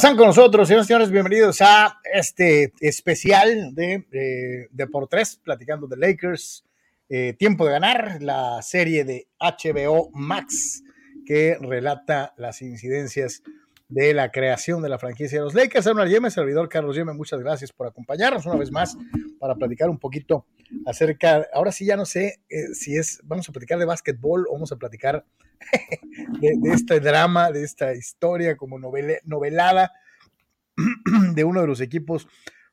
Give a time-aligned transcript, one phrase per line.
[0.00, 0.66] ¿cómo están con nosotros?
[0.66, 4.68] Señoras y señores, bienvenidos a este especial de, eh,
[5.44, 6.64] platicando de Lakers.
[7.10, 10.82] Eh, Tiempo de ganar, la serie de HBO Max
[11.26, 13.42] que relata las incidencias
[13.90, 15.86] de la creación de la franquicia de los Lakers.
[15.86, 18.96] Ana Yeme, servidor Carlos Yeme, muchas gracias por acompañarnos una vez más
[19.38, 20.46] para platicar un poquito
[20.86, 24.54] acerca, ahora sí ya no sé eh, si es, vamos a platicar de básquetbol o
[24.54, 25.26] vamos a platicar
[26.40, 29.92] de, este drama, de esta historia como novela, novelada
[31.34, 32.26] de uno de los equipos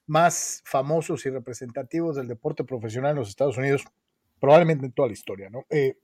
[0.06, 3.84] más famosos y representativos del deporte profesional en los Estados Unidos,
[4.40, 5.66] probablemente en toda la historia, ¿no?
[5.70, 5.98] Eh,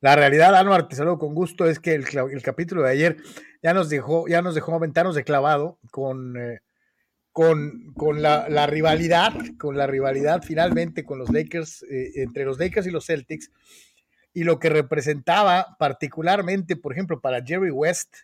[0.00, 3.16] la realidad, Anuar, te saludo con gusto, es que el, el, capítulo de ayer
[3.62, 6.60] ya nos dejó, ya nos dejó aventarnos de clavado con, eh,
[7.32, 12.58] con, con la, la, rivalidad, con la rivalidad finalmente con los Lakers, eh, entre los
[12.58, 13.50] Lakers y los Celtics,
[14.36, 18.16] y lo que representaba particularmente, por ejemplo, para Jerry West,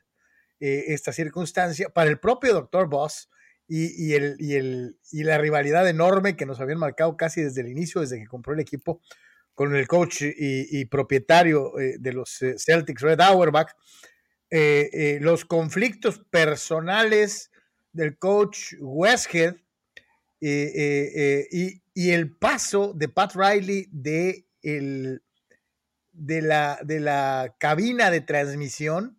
[0.60, 2.86] eh, esta circunstancia, para el propio Dr.
[2.86, 3.30] Boss
[3.66, 7.68] y, el, y, el, y la rivalidad enorme que nos habían marcado casi desde el
[7.68, 9.00] inicio, desde que compró el equipo
[9.54, 13.72] con el coach y, propietario eh, de los eh, Celtics, Red Auerbach,
[14.50, 17.50] los conflictos personales
[17.90, 19.54] del coach Westhead
[20.40, 25.22] y, y, el paso de Pat Riley de, el,
[26.12, 29.18] de, la, de la cabina de transmisión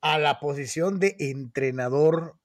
[0.00, 2.36] a la posición de entrenador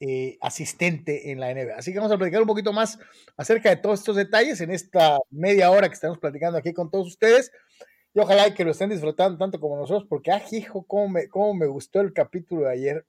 [0.00, 1.76] eh, asistente en la NBA.
[1.76, 2.98] Así que vamos a platicar un poquito más
[3.36, 7.06] acerca de todos estos detalles en esta media hora que estamos platicando aquí con todos
[7.06, 7.52] ustedes.
[8.12, 11.54] Y ojalá que lo estén disfrutando tanto como nosotros, porque, ah, hijo, cómo me, cómo
[11.54, 13.06] me gustó el capítulo de ayer.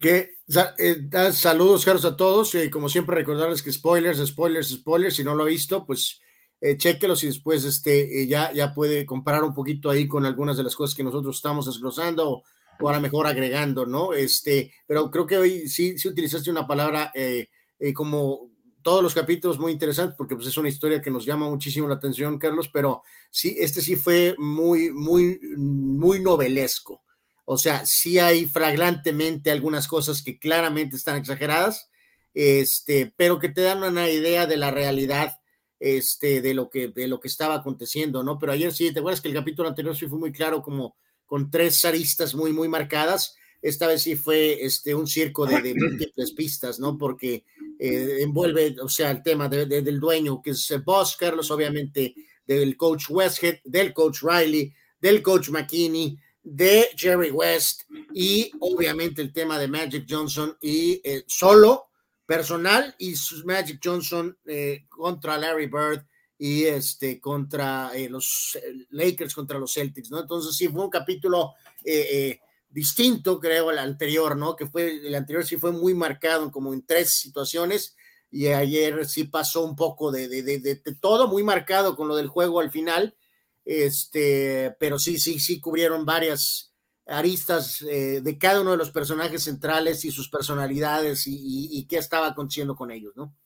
[0.00, 0.36] Que
[0.78, 2.54] eh, saludos, Carlos, a todos.
[2.54, 5.16] Eh, como siempre, recordarles que spoilers, spoilers, spoilers.
[5.16, 6.20] Si no lo ha visto, pues
[6.64, 10.56] eh, chequelos y después este, eh, ya, ya puede comparar un poquito ahí con algunas
[10.56, 12.42] de las cosas que nosotros estamos desglosando
[12.80, 14.14] o a lo mejor agregando, ¿no?
[14.14, 17.48] Este, pero creo que hoy sí, sí utilizaste una palabra eh,
[17.78, 21.50] eh, como todos los capítulos muy interesantes, porque pues es una historia que nos llama
[21.50, 27.02] muchísimo la atención, Carlos, pero sí, este sí fue muy, muy, muy novelesco.
[27.44, 31.90] O sea, sí hay flagrantemente algunas cosas que claramente están exageradas,
[32.32, 35.36] este, pero que te dan una idea de la realidad
[35.84, 38.38] este, de, lo que, de lo que estaba aconteciendo, ¿no?
[38.38, 40.96] Pero ayer sí, ¿te acuerdas que el capítulo anterior sí fue muy claro como
[41.26, 43.36] con tres aristas muy, muy marcadas.
[43.60, 46.96] Esta vez sí fue este, un circo de, de múltiples pistas, ¿no?
[46.96, 47.44] Porque
[47.78, 52.14] eh, envuelve, o sea, el tema de, de, del dueño, que es boss, Carlos, obviamente,
[52.46, 57.82] del coach Westhead, del coach Riley, del coach McKinney, de Jerry West
[58.14, 61.88] y obviamente el tema de Magic Johnson y eh, solo
[62.26, 63.14] personal y
[63.44, 66.04] Magic Johnson eh, contra Larry Bird
[66.38, 68.58] y este contra eh, los
[68.90, 70.20] Lakers contra los Celtics, ¿no?
[70.20, 74.56] Entonces sí fue un capítulo eh, eh, distinto, creo, al anterior, ¿no?
[74.56, 77.96] Que fue el anterior sí fue muy marcado como en tres situaciones
[78.30, 82.16] y ayer sí pasó un poco de, de, de, de todo muy marcado con lo
[82.16, 83.16] del juego al final,
[83.64, 86.73] este, pero sí, sí, sí cubrieron varias
[87.06, 92.28] aristas eh, de cada uno de los personajes centrales y sus personalidades y, qué estaba
[92.28, 93.36] aconteciendo con ellos, ¿no?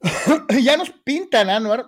[0.62, 1.86] ya nos pintan, Anuar,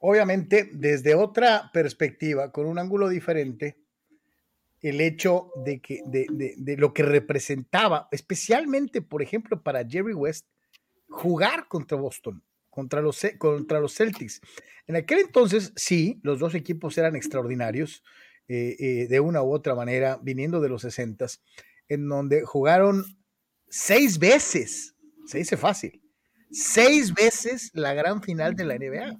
[0.00, 3.78] obviamente desde otra perspectiva, con un ángulo diferente,
[4.80, 10.46] el hecho de, que, de, lo que representaba, especialmente, por ejemplo, para Jerry West,
[11.08, 14.40] jugar contra Boston, contra los, contra los Celtics.
[14.86, 18.04] En aquel entonces, sí, los dos equipos eran extraordinarios,
[18.50, 21.26] eh, eh, de una u otra manera, viniendo de los 60
[21.88, 23.04] en donde jugaron
[23.68, 24.94] seis veces,
[25.26, 26.02] se dice fácil,
[26.50, 29.18] seis veces la gran final de la NBA,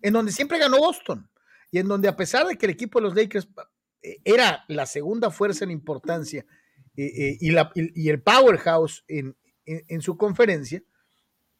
[0.00, 1.28] en donde siempre ganó Boston
[1.70, 3.46] y en donde a pesar de que el equipo de los Lakers
[4.02, 6.46] eh, era la segunda fuerza en importancia
[6.94, 9.36] y, la, y, el powerhouse en,
[9.66, 10.82] en, en, su conferencia,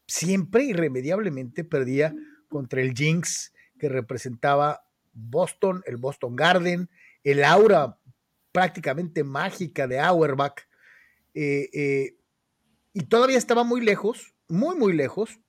[0.07, 2.15] siempre irremediablemente perdía
[2.49, 4.86] contra el Jinx que representaba
[5.17, 6.89] Boston, el Boston Garden,
[7.23, 7.99] el aura
[8.51, 10.61] prácticamente mágica de Auerbach,
[11.33, 12.17] eh, eh,
[12.93, 15.39] y todavía estaba muy lejos muy, muy lejos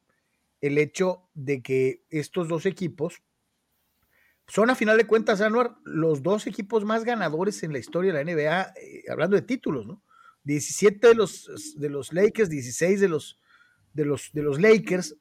[0.61, 3.23] el hecho de que estos dos equipos
[4.49, 8.25] son a final de cuentas, Anuar, los dos equipos más ganadores en la historia de
[8.25, 10.03] la NBA, eh, hablando de títulos, ¿no?
[10.45, 13.39] 17 de los, de los Lakers, 16 de los,
[13.93, 15.17] de los, de los Lakers,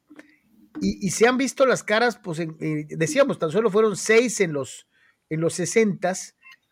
[0.80, 4.52] y, se han visto las caras, pues en, eh, decíamos, tan solo fueron 6 en
[4.52, 4.86] los,
[5.28, 6.12] en los 60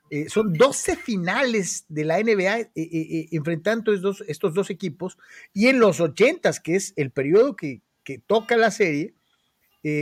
[0.08, 5.18] eh, son 12 finales de la NBA eh, enfrentando estos, dos equipos
[5.52, 9.14] y en los 80, que es el periodo que, que toca la serie,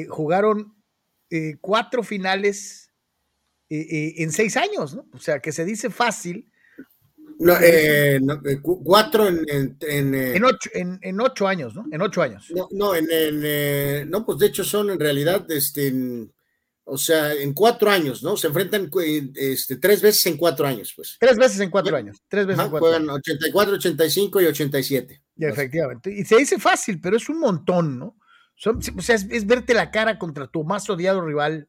[0.09, 0.75] jugaron
[1.61, 2.91] cuatro finales
[3.69, 4.99] en seis años.
[5.13, 6.51] O sea, que se dice fácil,
[7.39, 11.85] No, eh, eh, cuatro en, en, eh, ocho, en, ocho, años, ¿no?
[11.91, 12.47] En ocho años.
[12.55, 15.93] No, no, en, no, pues de hecho son en realidad, este,
[16.85, 18.37] o sea, en cuatro años, ¿no?
[18.37, 18.91] Se enfrentan
[19.35, 21.17] este, tres veces en cuatro años, pues.
[21.19, 22.23] Tres veces en cuatro años.
[22.29, 25.23] Tres veces en cuatro juegan 84, 85 y 87.
[25.37, 26.13] Y efectivamente.
[26.13, 28.17] Y se dice fácil, pero es un montón, ¿no?
[28.67, 31.69] o sea, es, verte la cara contra tu más odiado rival.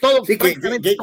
[0.00, 0.96] Todo, sí, que, que,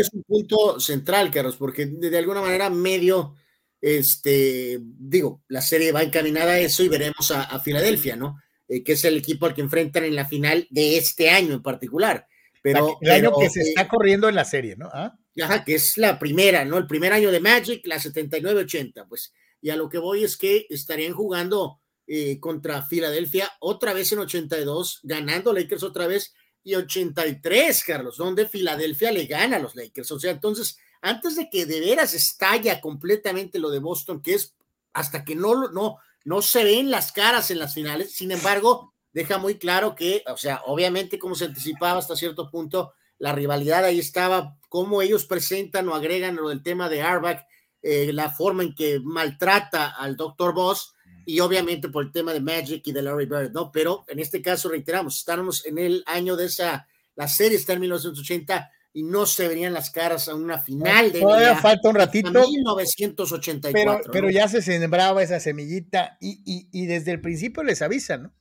[0.00, 3.34] es un punto central, Carlos, porque de, alguna manera medio,
[3.80, 8.40] este, digo, la serie va encaminada a eso y veremos a, Filadelfia, ¿no?
[8.68, 11.62] Eh, que es el equipo al que enfrentan en la final de este año en
[11.62, 12.26] particular.
[12.62, 14.88] Pero, el año que se eh, está corriendo en la serie, ¿no?
[14.92, 15.16] ¿Ah?
[15.42, 16.78] Ajá, que es la primera, ¿no?
[16.78, 19.32] El primer año de Magic, la 79-80, pues.
[19.60, 24.20] Y a lo que voy es que estarían jugando eh, contra Filadelfia otra vez en
[24.20, 26.34] 82, ganando Lakers otra vez
[26.66, 30.10] y 83, Carlos, donde Filadelfia le gana a los Lakers.
[30.10, 34.56] O sea, entonces, antes de que de veras estalla completamente lo de Boston, que es
[34.92, 39.38] hasta que no, no, no se ven las caras en las finales, sin embargo, deja
[39.38, 44.00] muy claro que, o sea, obviamente como se anticipaba hasta cierto punto, la rivalidad ahí
[44.00, 47.46] estaba, cómo ellos presentan o agregan lo del tema de Arbach,
[47.80, 50.95] eh, la forma en que maltrata al doctor Boss,
[51.26, 53.70] y obviamente por el tema de Magic y de Larry Bird, ¿no?
[53.72, 56.86] Pero en este caso, reiteramos, estamos en el año de esa,
[57.16, 61.20] la serie está en 1980 y no se verían las caras a una final de
[61.20, 62.30] Todavía falta un ratito.
[62.30, 63.72] 1984.
[63.72, 68.22] Pero, pero ya se sembraba esa semillita y, y, y, desde el principio les avisan,
[68.22, 68.32] ¿no?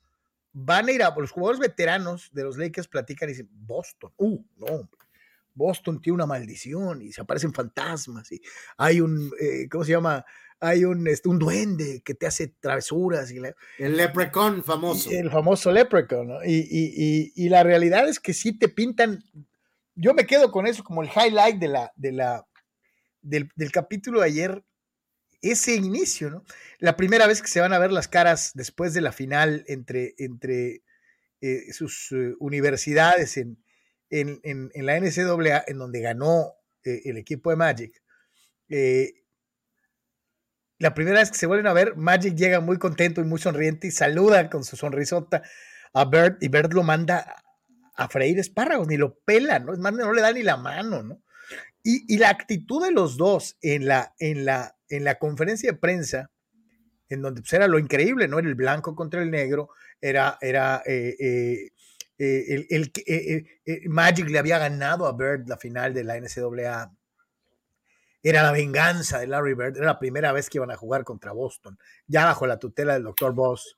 [0.54, 4.42] Van a ir a los jugadores veteranos de los Lakers, platican y dicen, Boston, uh,
[4.56, 4.90] no,
[5.56, 8.42] Boston tiene una maldición y se aparecen fantasmas y
[8.78, 10.24] hay un, eh, ¿cómo se llama?
[10.66, 13.32] Hay un, este, un duende que te hace travesuras.
[13.32, 13.40] Y
[13.78, 15.10] el leprechaun famoso.
[15.12, 16.44] el famoso leprechaun, ¿no?
[16.44, 19.24] Y, y, y, la realidad es que sí te pintan,
[19.96, 22.48] yo me quedo con eso como el highlight de la, de la,
[23.22, 24.64] del, del capítulo de ayer,
[25.42, 26.44] ese inicio, ¿no?
[26.80, 30.16] La primera vez que se van a ver las caras después de la final entre,
[30.18, 30.82] entre
[31.42, 33.64] eh, sus eh, universidades en,
[34.10, 36.54] en, en, en, la NCAA, en donde ganó
[36.84, 38.02] eh, el equipo de Magic.
[38.70, 39.25] Eh,
[40.80, 43.88] la primera vez que se vuelven a ver, Magic llega muy contento y muy sonriente
[43.88, 45.44] y saluda con su sonrisota
[45.94, 47.36] a Bert y Bert lo manda
[47.96, 49.74] a freír espárragos, ni lo pela, ¿no?
[49.74, 51.22] Es más, no le da ni la mano, ¿no?
[51.88, 56.32] Y, la actitud de los dos en la, en, la, en la conferencia de prensa,
[57.10, 58.40] en donde pues, era lo increíble, ¿no?
[58.40, 59.70] Era el blanco contra el negro,
[60.02, 61.70] era, era eh, eh,
[62.18, 66.92] eh, el, el, Magic le había ganado a Bird la final de la NCAA
[68.30, 71.32] era la venganza de Larry Bird, era la primera vez que iban a jugar contra
[71.32, 71.78] Boston,
[72.08, 73.78] ya bajo la tutela del doctor Boss.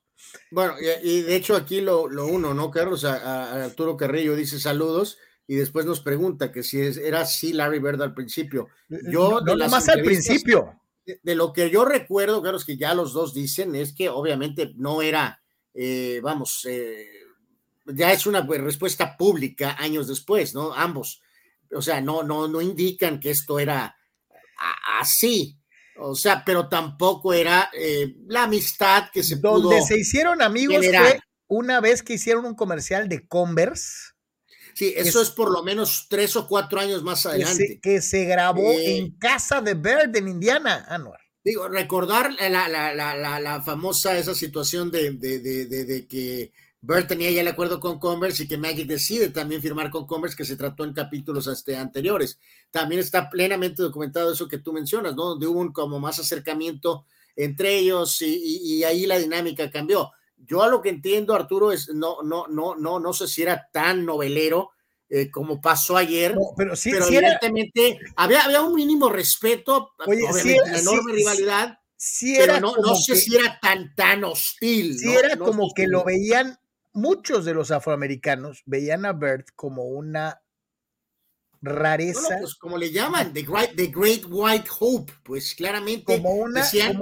[0.50, 3.04] Bueno, y, de hecho aquí lo, uno, ¿no, Carlos?
[3.04, 8.00] A, Arturo Carrillo dice saludos y después nos pregunta que si era así Larry Bird
[8.00, 8.68] al principio.
[8.88, 10.80] Yo, no, más al principio.
[11.22, 15.02] De, lo que yo recuerdo, Carlos, que ya los dos dicen, es que obviamente no
[15.02, 15.42] era,
[15.74, 17.06] eh, vamos, eh,
[17.86, 20.72] ya es una pues, respuesta pública años después, ¿no?
[20.74, 21.22] Ambos.
[21.70, 23.97] O sea, no, no, no indican que esto era
[25.00, 25.58] así.
[26.00, 31.20] O sea, pero tampoco era eh, la amistad que se Donde se hicieron amigos fue
[31.48, 34.12] una vez que hicieron un comercial de Converse.
[34.74, 37.80] Sí, eso es, por lo menos tres o cuatro años más adelante.
[37.82, 41.18] Que se, grabó eh, en casa de Bird en Indiana, Anuar.
[41.42, 47.08] Digo, recordar la, la, la, la famosa esa situación de, de, de, de que Bird
[47.08, 50.44] tenía ya el acuerdo con Converse y que Magic decide también firmar con Converse, que
[50.44, 52.38] se trató en capítulos este, anteriores.
[52.70, 55.24] También está plenamente documentado eso que tú mencionas, ¿no?
[55.24, 57.04] Donde hubo un como más acercamiento
[57.34, 60.12] entre ellos y, ahí la dinámica cambió.
[60.36, 63.68] Yo a lo que entiendo, Arturo, es no, no, no, no, no sé si era
[63.72, 64.70] tan novelero
[65.08, 71.12] eh, como pasó ayer, pero sí, evidentemente había, había un mínimo respeto, obviamente, la enorme
[71.12, 71.78] rivalidad.
[71.96, 74.96] Sí era no, no sé si era tan, tan hostil.
[74.96, 76.56] Sí era como que lo veían
[76.98, 80.42] muchos de los afroamericanos veían a Bert como una
[81.60, 82.38] rareza.
[82.40, 87.00] pues como le llaman, the great, the great, White Hope, pues claramente como una, decían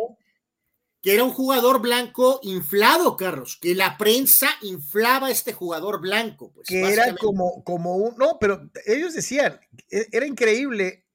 [1.02, 6.52] que era un jugador blanco inflado, Carlos, que la prensa inflaba a este jugador blanco.
[6.52, 11.06] Pues, que era como, como un, no, pero ellos decían, e, era increíble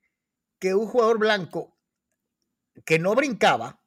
[0.59, 1.77] que un jugador blanco
[2.85, 3.80] que no brincaba,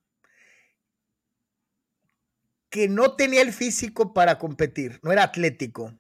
[2.74, 5.96] que no tenía el físico para competir, no era atlético,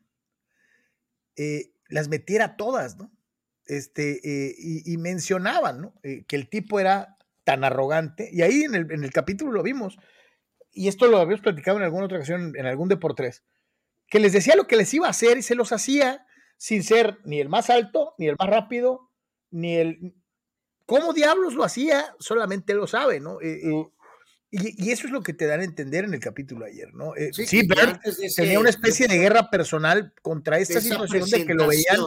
[1.36, 3.12] eh, las metiera todas, ¿no?
[3.64, 5.94] Este, eh, y, mencionaban, ¿no?
[6.02, 9.98] Eh, que el tipo era tan arrogante, y ahí en el, capítulo lo vimos,
[10.72, 13.44] y esto lo habíamos platicado en alguna otra ocasión, en algún Deportes,
[14.08, 16.26] que les decía lo que les iba a hacer y se los hacía
[16.56, 19.12] sin ser ni el más alto, ni el más rápido,
[19.52, 20.16] ni el...
[20.86, 22.16] ¿Cómo diablos lo hacía?
[22.18, 23.38] Solamente lo sabe, ¿no?
[24.56, 27.16] Y, eso es lo que te dan a entender en el capítulo ayer, ¿no?
[27.16, 28.00] Eh, sí, Bert
[28.36, 31.98] tenía una especie de guerra personal contra esta situación de que lo veían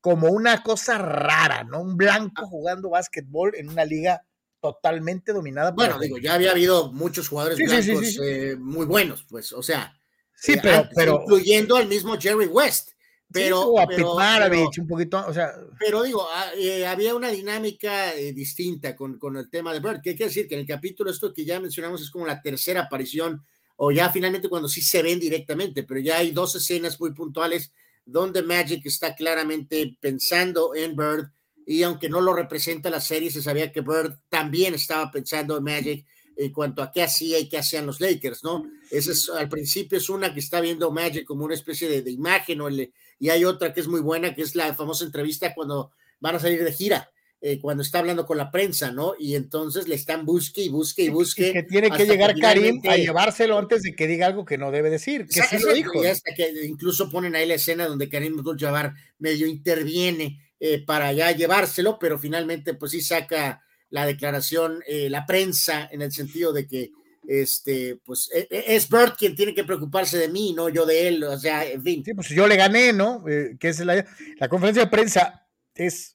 [0.00, 1.80] como una cosa rara, ¿no?
[1.80, 2.48] Un blanco ah.
[2.48, 4.22] jugando básquetbol en una liga
[4.60, 5.74] totalmente dominada.
[5.74, 8.18] Por bueno, digo, ya había habido muchos jugadores blancos
[8.60, 9.92] muy buenos, pues, o sea,
[10.32, 12.90] sí, pero, pero, incluyendo al mismo Jerry West.
[13.32, 15.52] Pero, un poquito, o sea.
[15.78, 20.00] Pero digo, ah, eh, había una dinámica eh, distinta con, con, el tema de Bird.
[20.00, 20.46] ¿Qué quiere decir?
[20.46, 23.44] Que en el capítulo esto que ya mencionamos es como la tercera aparición,
[23.76, 27.72] o ya finalmente cuando sí se ven directamente, pero ya hay dos escenas muy puntuales
[28.04, 31.30] donde Magic está claramente pensando en Bird,
[31.66, 35.64] y aunque no lo representa la serie, se sabía que Bird también estaba pensando en
[35.64, 36.06] Magic
[36.36, 38.64] en cuanto a qué hacía y qué hacían los Lakers, ¿no?
[38.90, 42.10] Esa es, al principio es una que está viendo Magic como una especie de, de
[42.12, 45.54] imagen, o el, y hay otra que es muy buena, que es la famosa entrevista
[45.54, 47.10] cuando van a salir de gira.
[47.42, 49.14] Eh, cuando está hablando con la prensa, ¿no?
[49.18, 51.52] Y entonces le están busque y busque y busque.
[51.52, 54.88] que tiene que llegar Karim a llevárselo antes de que diga algo que no debe
[54.88, 55.26] decir.
[55.26, 56.02] Que sí lo dijo.
[56.02, 61.12] Y hasta que incluso ponen ahí la escena donde Karim Abdul-Jabbar medio interviene eh, para
[61.12, 66.54] ya llevárselo, pero finalmente pues sí saca la declaración, eh, la prensa, en el sentido
[66.54, 66.90] de que
[67.26, 71.08] este, pues e, e, es Bert quien tiene que preocuparse de mí, no yo de
[71.08, 72.04] él, o sea, en fin.
[72.04, 73.24] Sí, pues yo le gané, ¿no?
[73.28, 74.04] Eh, es la,
[74.38, 76.14] la, conferencia de prensa es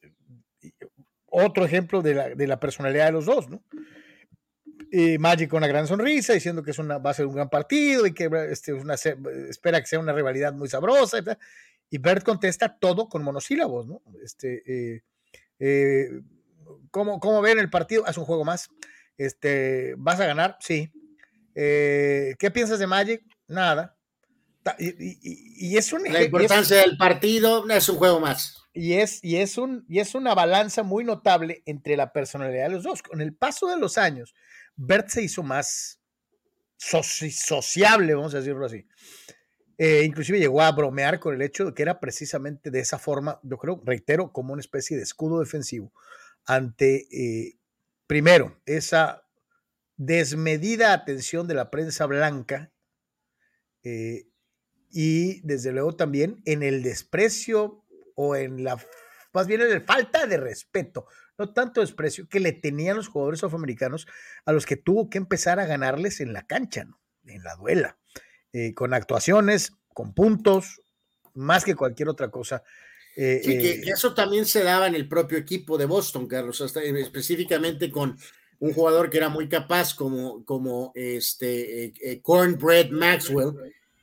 [1.27, 3.63] otro ejemplo de la, de la personalidad de los dos, ¿no?
[4.91, 7.49] Y Magic con una gran sonrisa, diciendo que es una, va a ser un gran
[7.49, 11.19] partido y que este, una, espera que sea una rivalidad muy sabrosa.
[11.89, 14.01] Y, Bert contesta todo con monosílabos, ¿no?
[14.21, 15.03] Este, eh,
[15.59, 16.21] eh,
[16.89, 18.05] ¿cómo, ¿Cómo ven el partido?
[18.05, 18.69] Es un juego más.
[19.17, 20.57] Este, ¿Vas a ganar?
[20.59, 20.91] Sí.
[21.55, 23.23] Eh, ¿Qué piensas de Magic?
[23.47, 23.97] Nada.
[24.77, 28.57] Y, es un La importancia del partido es un juego más.
[28.73, 32.75] Y es, y, es un, y es una balanza muy notable entre la personalidad de
[32.75, 33.01] los dos.
[33.01, 34.33] Con el paso de los años,
[34.75, 35.99] Bert se hizo más
[36.77, 38.87] sociable, vamos a decirlo así.
[39.77, 43.39] Eh, inclusive llegó a bromear con el hecho de que era precisamente de esa forma,
[43.43, 45.91] yo creo, reitero, como una especie de escudo defensivo
[46.45, 47.57] ante, eh,
[48.07, 49.20] primero, esa
[50.03, 52.71] desmedida atención de la prensa blanca
[53.83, 54.25] eh,
[54.89, 58.83] y desde luego también en el desprecio o en la,
[59.31, 61.05] más bien en la falta de respeto,
[61.37, 64.07] no tanto desprecio que le tenían los jugadores afroamericanos
[64.45, 66.99] a los que tuvo que empezar a ganarles en la cancha, ¿no?
[67.25, 67.99] en la duela,
[68.53, 70.81] eh, con actuaciones, con puntos,
[71.35, 72.63] más que cualquier otra cosa.
[73.15, 77.91] Eh, sí, que, eso también se daba en el propio equipo de Boston, Carlos, específicamente
[77.91, 78.17] con
[78.61, 83.53] un jugador que era muy capaz como, como este eh, eh, Cornbread Maxwell,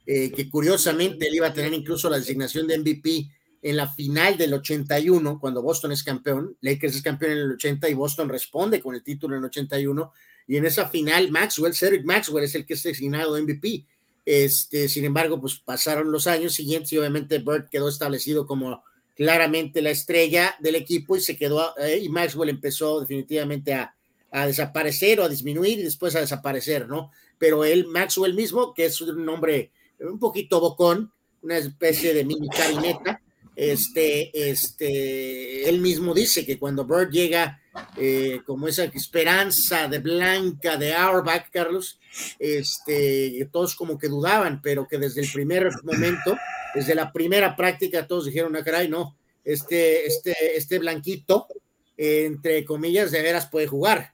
[0.05, 3.31] eh, que curiosamente él iba a tener incluso la designación de MVP
[3.63, 7.89] en la final del 81, cuando Boston es campeón, Lakers es campeón en el 80
[7.89, 10.13] y Boston responde con el título en el 81,
[10.49, 13.87] y en esa final Maxwell, Cedric Maxwell es el que es designado MVP.
[14.25, 18.83] Este, sin embargo, pues pasaron los años siguientes y obviamente Bird quedó establecido como
[19.15, 23.95] claramente la estrella del equipo y se quedó, y Maxwell empezó definitivamente a,
[24.31, 27.11] a desaparecer o a disminuir y después a desaparecer, ¿no?
[27.39, 32.49] Pero él, Maxwell mismo, que es un hombre un poquito bocón, una especie de mini
[32.49, 33.21] carineta,
[33.59, 37.61] este, este, él mismo dice que cuando Bird llega
[37.97, 41.99] eh, como esa esperanza de Blanca de Auerbach, Carlos,
[42.39, 46.37] este, todos como que dudaban, pero que desde el primer momento,
[46.73, 51.49] desde la primera práctica, todos dijeron, ah, caray, no, este, este, este blanquito,
[51.97, 54.13] entre comillas, de veras puede jugar.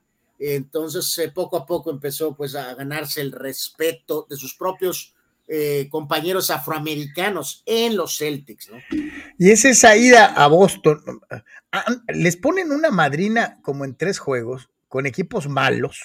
[0.52, 5.14] Entonces, eh, poco a poco empezó pues a ganarse el respeto de sus propios
[5.46, 8.70] eh, compañeros afroamericanos en los Celtics.
[8.70, 8.78] ¿no?
[9.38, 11.02] Y es esa ida a Boston.
[11.30, 16.00] Ah, ah, les ponen una madrina como en tres juegos con equipos malos.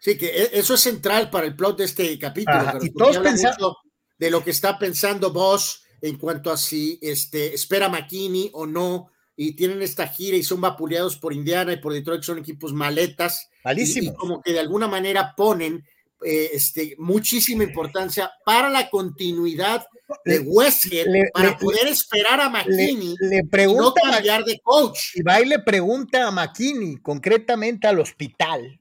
[0.00, 2.78] Sí, que e, eso es central para el plot de este capítulo.
[2.80, 3.78] y todos pensando
[4.18, 9.10] de lo que está pensando Bosch en cuanto a si este, espera McKinney o no,
[9.36, 13.48] y tienen esta gira y son vapuleados por Indiana y por Detroit, son equipos maletas.
[13.64, 14.12] Malísimo.
[14.12, 15.84] Y, como que de alguna manera ponen
[16.24, 19.86] eh, este, muchísima importancia para la continuidad
[20.24, 25.16] de Westgate para poder esperar a McKinney le, pregunta y no cambiar de coach.
[25.16, 28.80] Y va y le pregunta a McKinney, concretamente al hospital,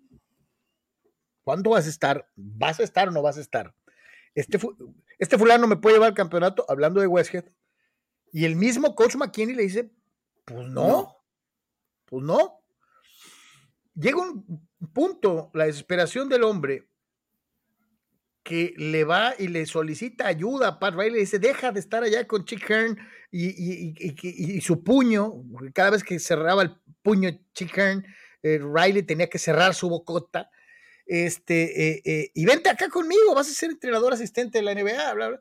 [1.43, 2.29] ¿cuándo vas a estar?
[2.35, 3.73] ¿Vas a estar o no vas a estar?
[4.35, 4.57] Este,
[5.19, 7.51] este fulano me puede llevar al campeonato, hablando de Westgate,
[8.31, 9.91] y el mismo coach McKinney le dice,
[10.45, 11.17] pues no,
[12.05, 12.59] pues no.
[13.95, 16.87] Llega un punto, la desesperación del hombre,
[18.43, 22.03] que le va y le solicita ayuda a Pat Riley, le dice, deja de estar
[22.03, 22.99] allá con Chick Hearn
[23.31, 28.05] y, su puño, cada vez que cerraba el puño Chick Hearn,
[28.43, 30.49] eh, Riley tenía que cerrar su bocota.
[31.05, 35.29] Este, eh, y vente acá conmigo, vas a ser entrenador asistente de la NBA, bla,
[35.29, 35.39] bla.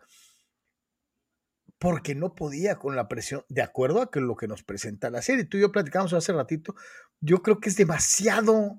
[1.83, 5.45] Porque no podía con la presión, de acuerdo a lo que nos presenta la serie.
[5.45, 6.77] Tú y yo platicamos hace ratito,
[7.21, 8.79] yo creo que es demasiado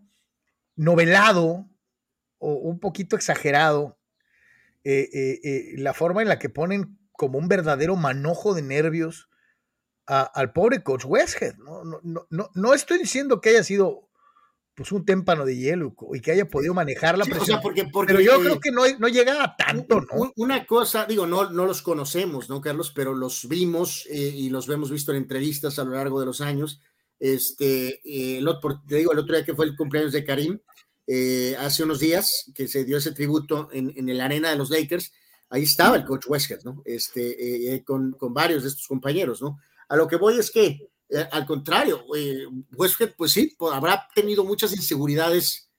[0.78, 1.70] novelado
[2.38, 4.00] o un poquito exagerado
[4.86, 9.30] la forma en la que ponen como un verdadero manojo de nervios
[10.06, 11.56] al pobre coach Westhead.
[11.58, 11.84] ¿no?
[11.84, 14.10] No, no, no, estoy diciendo que haya sido
[14.75, 17.60] pues un témpano de hielo y que haya podido manejar la presión.
[17.62, 20.34] porque, pero yo creo que no, no llega a tanto, ¿no?
[20.36, 22.92] Una cosa, digo, no, no los conocemos, ¿no, Carlos?
[22.96, 26.42] Pero los vimos eh, y los hemos visto en entrevistas a lo largo de los
[26.42, 26.82] años.
[27.20, 30.60] Este, eh, el otro, te digo, el otro día que fue el cumpleaños de Karim,
[31.06, 34.72] eh, hace unos días, que se dio ese tributo en, en el arena de los
[34.72, 35.12] Lakers,
[35.50, 36.82] ahí estaba el coach Westhead, ¿no?
[36.84, 39.60] Este, con, con, varios de estos compañeros, ¿no?
[39.88, 44.74] A lo que voy es que, eh, al contrario, eh, pues sí, habrá tenido muchas
[44.74, 45.70] inseguridades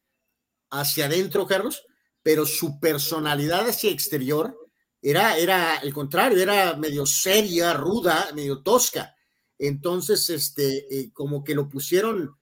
[0.70, 1.84] hacia adentro, Carlos,
[2.22, 4.56] pero su personalidad hacia exterior
[5.02, 9.14] era, era el contrario, era medio seria, ruda, medio tosca.
[9.58, 12.34] Entonces, este, como que lo pusieron,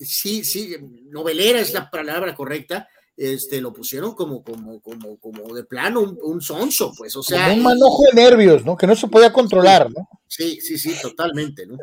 [0.00, 0.76] sí, sí,
[1.10, 6.18] novelera es la palabra correcta, este, lo pusieron como, como, como, como de plano un,
[6.22, 7.52] un sonso, pues, o sea.
[7.52, 8.76] un manojo de nervios, ¿no?
[8.76, 10.08] Que no se podía controlar, ¿no?
[10.26, 11.78] Sí, sí, sí, totalmente, ¿no?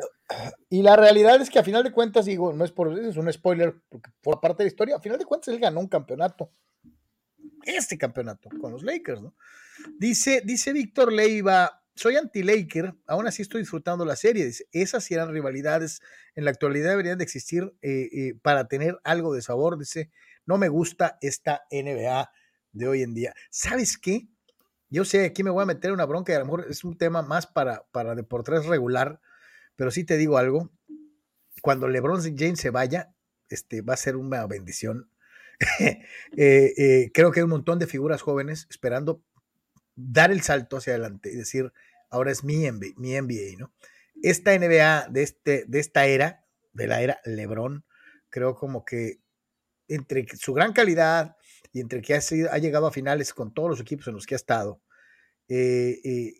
[0.68, 3.32] Y la realidad es que a final de cuentas, digo, no es por es un
[3.32, 6.50] spoiler, porque por parte de la historia, a final de cuentas él ganó un campeonato.
[7.64, 9.34] Este campeonato con los Lakers, ¿no?
[9.98, 14.44] Dice, dice Víctor Leiva, soy anti-Laker, aún así estoy disfrutando la serie.
[14.44, 16.00] Dice, esas eran rivalidades,
[16.34, 20.10] en la actualidad deberían de existir eh, eh, para tener algo de sabor, dice
[20.46, 22.30] no me gusta esta NBA
[22.72, 23.34] de hoy en día.
[23.50, 24.28] ¿Sabes qué?
[24.90, 26.98] Yo sé, aquí me voy a meter una bronca y a lo mejor es un
[26.98, 29.20] tema más para, para Deportes regular,
[29.76, 30.70] pero sí te digo algo.
[31.62, 33.14] Cuando LeBron James se vaya,
[33.48, 35.08] este, va a ser una bendición.
[36.36, 39.22] Eh, eh, creo que hay un montón de figuras jóvenes esperando
[39.94, 41.72] dar el salto hacia adelante y decir,
[42.10, 43.72] ahora es mi NBA, mi NBA ¿no?
[44.22, 47.84] Esta NBA de, este, de esta era, de la era LeBron,
[48.28, 49.21] creo como que
[49.88, 51.36] entre su gran calidad
[51.72, 54.34] y entre que ha, ha, llegado a finales con todos los equipos en los que
[54.34, 54.80] ha estado,
[55.48, 56.34] eh, eh,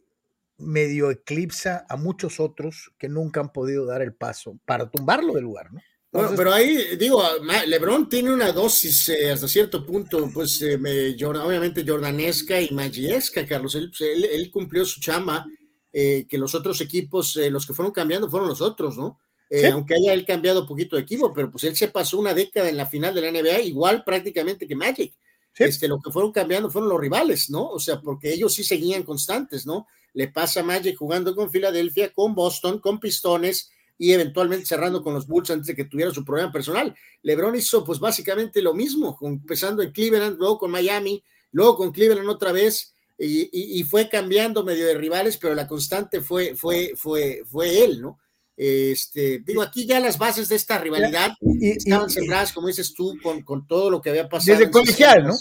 [0.59, 5.45] medio eclipsa a muchos otros que nunca han podido dar el paso para tumbarlo del
[5.45, 5.81] lugar, ¿no?
[6.13, 7.23] bueno, pero ahí, digo,
[7.67, 13.75] LeBron tiene una dosis eh, hasta cierto punto, pues obviamente jordanesca y magiesca, Carlos.
[13.75, 15.47] Él, pues, él, cumplió su chama,
[15.91, 19.19] que los otros equipos, los que fueron cambiando fueron los otros, ¿no?
[19.55, 22.33] Eh, aunque haya él cambiado un poquito de equipo, pero pues él se pasó una
[22.33, 25.13] década en la final de la NBA, igual prácticamente que Magic.
[25.55, 27.69] Este, lo que fueron cambiando fueron los rivales, ¿no?
[27.69, 29.87] O sea, porque ellos sí seguían constantes, ¿no?
[30.15, 35.13] Le pasa a Magic jugando con Filadelfia, con Boston, con Pistones y eventualmente cerrando con
[35.13, 36.95] los Bulls antes de que tuviera su problema personal.
[37.21, 42.31] LeBron hizo pues básicamente lo mismo, empezando en Cleveland, luego con Miami, luego con Cleveland
[42.31, 47.45] otra vez, y, y, fue cambiando medio de rivales, pero la constante fue, fue, fue,
[47.47, 48.19] fue él, ¿no?
[48.65, 53.43] Este, digo, aquí ya las bases de esta rivalidad estaban sembradas, como dices tú, con,
[53.43, 54.57] con, todo lo que había pasado.
[54.57, 55.35] Desde colegial, ¿no?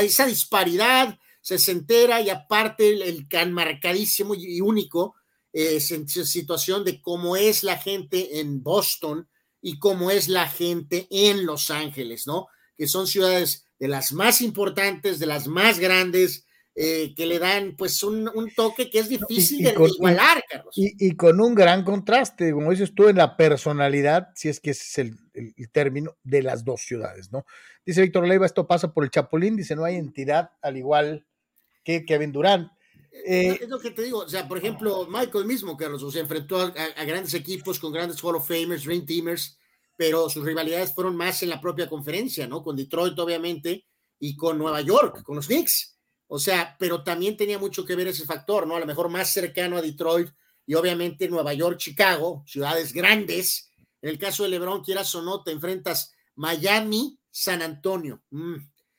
[0.00, 5.16] esa disparidad se entera y aparte el, el marcadísimo y único
[5.52, 9.28] eh, situación de cómo es la gente en Boston
[9.60, 12.46] y cómo es la gente en Los Ángeles, ¿no?
[12.78, 17.74] Que son ciudades de las más importantes, de las más grandes, eh, que le dan
[17.76, 20.72] pues un, toque que es difícil de igualar, Carlos.
[20.76, 24.84] Y, con un gran contraste, como dices tú, en la personalidad, si es que ese
[24.84, 27.44] es el, término, de las dos ciudades, ¿no?
[27.84, 31.26] Dice Víctor Leiva, esto pasa por el Chapulín, dice, no hay entidad al igual
[31.82, 32.70] que Kevin Durant.
[33.26, 36.20] Eh, es lo que te digo, o sea, por ejemplo, Michael mismo, Carlos, o se
[36.20, 39.58] enfrentó a, grandes equipos con grandes Hall of Famers, Dream Teamers,
[39.96, 42.62] pero sus rivalidades fueron más en la propia conferencia, ¿no?
[42.62, 43.86] Con Detroit, obviamente,
[44.20, 45.99] y con Nueva York, con los Knicks.
[46.32, 48.76] O sea, pero también tenía mucho que ver ese factor, ¿no?
[48.76, 50.28] A lo mejor más cercano a Detroit
[50.64, 53.72] y obviamente Nueva York, Chicago, ciudades grandes.
[54.00, 58.54] En el caso de LeBron, quieras o no, te enfrentas Miami, San Antonio, mm,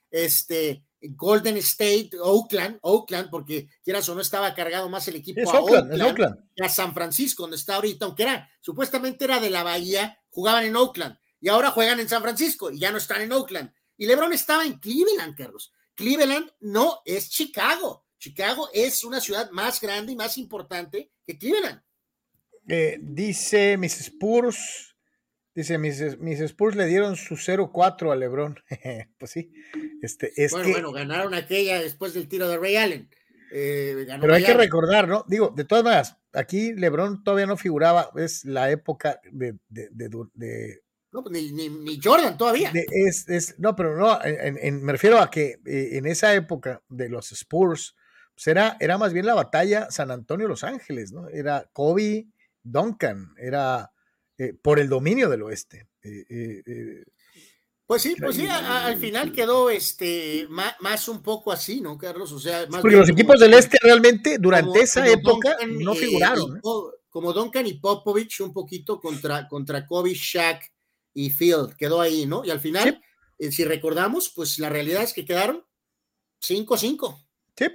[0.09, 5.61] este, Golden State, Oakland, Oakland, porque quieras o no estaba cargado más el equipo a
[5.61, 10.65] Oakland, a San Francisco, donde está ahorita, aunque era, supuestamente era de la Bahía, jugaban
[10.65, 13.71] en Oakland y ahora juegan en San Francisco y ya no están en Oakland.
[13.95, 15.71] Y LeBron estaba en Cleveland, Carlos.
[15.95, 18.05] Cleveland no es Chicago.
[18.17, 21.81] Chicago es una ciudad más grande y más importante que Cleveland.
[22.67, 24.95] Eh, dice Miss Spurs,
[25.55, 28.59] dice mis, mis Spurs le dieron su 0-4 a LeBron.
[29.17, 29.51] pues sí,
[30.01, 33.09] este, es bueno, bueno, ganaron aquella después del tiro de Ray Allen.
[33.53, 35.25] Eh, pero hay que recordar, ¿no?
[35.27, 40.79] Digo, de todas maneras, aquí LeBron todavía no figuraba, es la época de, de,
[41.11, 42.71] No, pues, ni, ni, Jordan todavía.
[42.73, 44.17] Es, es, no, pero no,
[44.81, 47.95] me refiero a que eh, en esa época de los Spurs,
[48.33, 51.27] pues era, era más bien la batalla San Antonio-Los Ángeles, ¿no?
[51.27, 52.27] Era Kobe,
[52.63, 53.91] Duncan, era
[54.37, 55.89] eh, por el dominio del oeste.
[56.01, 57.03] Eh,
[57.85, 62.31] pues sí, pues sí, al final quedó este más, un poco así, ¿no, Carlos?
[62.31, 66.61] O sea, porque los equipos del este realmente durante esa época no figuraron.
[67.09, 70.71] como Duncan y Popovich, un poquito contra, contra Kobe, Shaq
[71.13, 72.43] y Field, quedó ahí, ¿no?
[72.45, 73.01] Y al final,
[73.37, 75.65] eh, si recordamos, pues la realidad es que quedaron
[76.41, 77.27] 5-5.
[77.57, 77.65] Sí.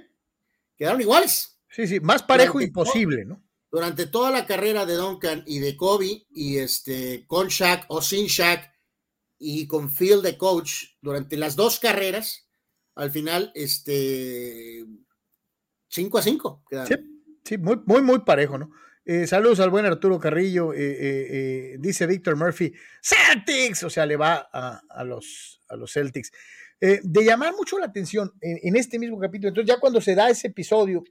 [0.75, 1.59] Quedaron iguales.
[1.69, 3.43] Sí, sí, más parejo imposible, ¿no?
[3.69, 8.27] Durante toda la carrera de Duncan y de Kobe, y este, con Shaq o sin
[8.27, 8.71] Shaq,
[9.39, 12.47] y con Field de coach, durante las dos carreras,
[12.95, 14.85] al final, este,
[15.89, 16.63] 5 a 5.
[16.87, 16.95] Sí,
[17.43, 18.71] sí, muy, muy, muy parejo, ¿no?
[19.09, 20.73] Eh, saludos al buen Arturo Carrillo.
[20.73, 26.29] Eh, eh, dice Víctor Murphy, Celtics, o sea, le va a, los, a los Celtics.
[26.81, 29.47] de llamar mucho la atención en, este mismo capítulo.
[29.47, 31.05] Entonces, ya cuando se da ese episodio,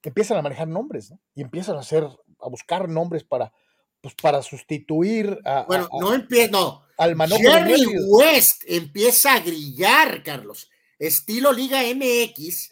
[0.00, 1.18] empiezan a manejar nombres, ¿no?
[1.34, 3.52] Y empiezan a hacer, a buscar nombres para,
[4.00, 5.64] pues, para sustituir a.
[5.64, 6.84] Bueno, no empieza, no.
[6.96, 10.70] Al Jerry West empieza a grillar, Carlos,
[11.00, 12.70] estilo Liga MX,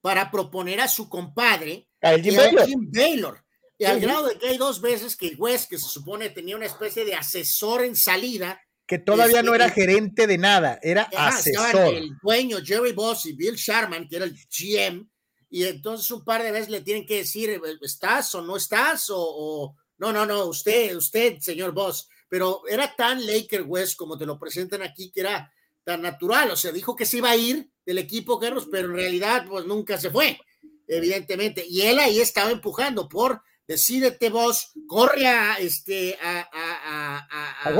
[0.00, 3.43] para proponer a su compadre, a Jim Baylor
[3.78, 6.66] y al grado de que hay dos veces que West, que se supone tenía una
[6.66, 11.94] especie de asesor en salida, que todavía no era este, gerente de nada, era asesor.
[11.94, 15.08] El dueño Jerry Boss y Bill Sharman, que era el GM,
[15.48, 19.06] y entonces un par de veces le tienen que decir, ¿estás o no estás?
[19.10, 22.08] O, no, no, no, usted, usted, señor Boss.
[22.28, 25.50] Pero era tan Laker West como te lo presentan aquí, que era
[25.84, 26.50] tan natural.
[26.50, 29.64] O sea, dijo que se iba a ir del equipo, Carlos, pero en realidad, pues
[29.64, 30.38] nunca se fue,
[30.88, 31.64] evidentemente.
[31.66, 37.78] Y él ahí estaba empujando por decídete vos, corre a este a, a, a, a,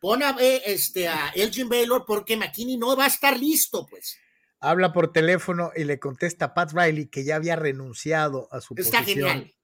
[0.00, 4.16] pon a este a Elgin Baylor porque McKinney no va a estar listo, pues.
[4.60, 9.04] Habla por teléfono y le contesta Pat Riley que ya había renunciado a su Está
[9.04, 9.54] genial.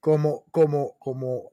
[0.00, 1.52] Como, como, como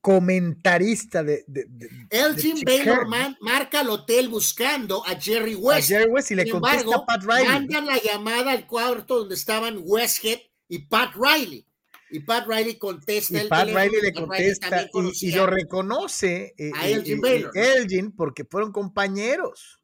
[0.00, 1.44] comentarista de.
[1.46, 1.66] de,
[2.10, 3.06] Elgin Baylor
[3.40, 5.90] marca el hotel buscando a Jerry West.
[5.90, 7.46] A Jerry West y le contesta Pat Riley.
[7.46, 11.66] Mandan la llamada al cuarto donde estaban Westhead y Pat Riley.
[12.10, 13.42] Y Pat Riley contesta.
[13.42, 14.88] Y Pat Riley le contesta
[15.20, 19.80] y, lo reconoce eh, a Elgin, eh, Elgin porque fueron compañeros.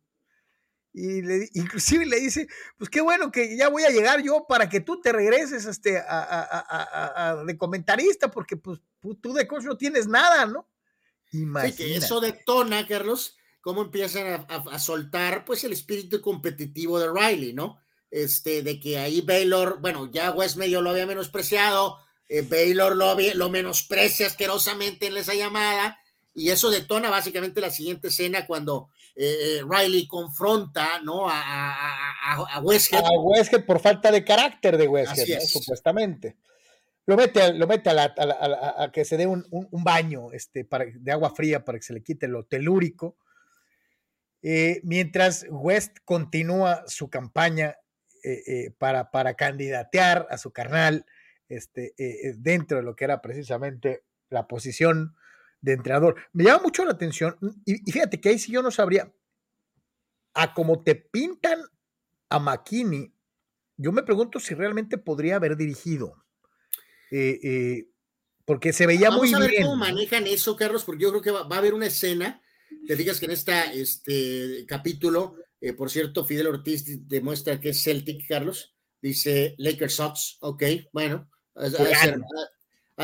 [0.93, 4.69] Y le, inclusive le dice, pues qué bueno que ya voy a llegar yo para
[4.69, 8.81] que tú te regreses este, a, de comentarista, porque pues
[9.21, 10.69] tú de coach no tienes nada, ¿no?
[11.33, 11.77] Imagínate.
[11.77, 17.53] Sí, que eso detona, Carlos, cómo empiezan a, soltar pues el espíritu competitivo de Riley,
[17.53, 17.79] ¿no?
[18.11, 23.17] Este, de que ahí Baylor, bueno, ya West medio lo había menospreciado, eh, Baylor lo,
[23.35, 25.99] lo menosprecia asquerosamente en esa llamada,
[26.35, 31.29] y eso detona básicamente la siguiente escena cuando eh, eh, Riley confronta ¿no?
[31.29, 33.05] a, a, a, Westhead.
[33.05, 36.37] A Westhead por falta de carácter de Westhead, supuestamente.
[37.07, 41.65] Lo mete, lo mete a, que se dé un, baño este, para, de agua fría
[41.65, 43.17] para que se le quite lo telúrico.
[44.85, 47.77] mientras West continúa su campaña
[48.23, 51.07] eh, eh, para, para candidatear a su carnal
[51.49, 55.17] este, eh, dentro de lo que era precisamente la posición
[55.61, 56.17] de entrenador.
[56.33, 59.13] Me llama mucho la atención y, fíjate que ahí sí yo no sabría,
[60.35, 61.61] a como te pintan
[62.29, 63.13] a McKinney,
[63.77, 66.25] yo me pregunto si realmente podría haber dirigido.
[68.45, 69.41] porque se veía muy bien.
[69.41, 71.87] Vamos a ver cómo manejan eso, Carlos, porque yo creo que va, a haber una
[71.87, 72.43] escena.
[72.87, 78.27] Te digas que en este capítulo eh, por cierto, Fidel Ortiz demuestra que es Celtic,
[78.27, 78.75] Carlos.
[79.01, 80.37] Dice Lakers Sox.
[80.41, 81.69] Ok, bueno, ha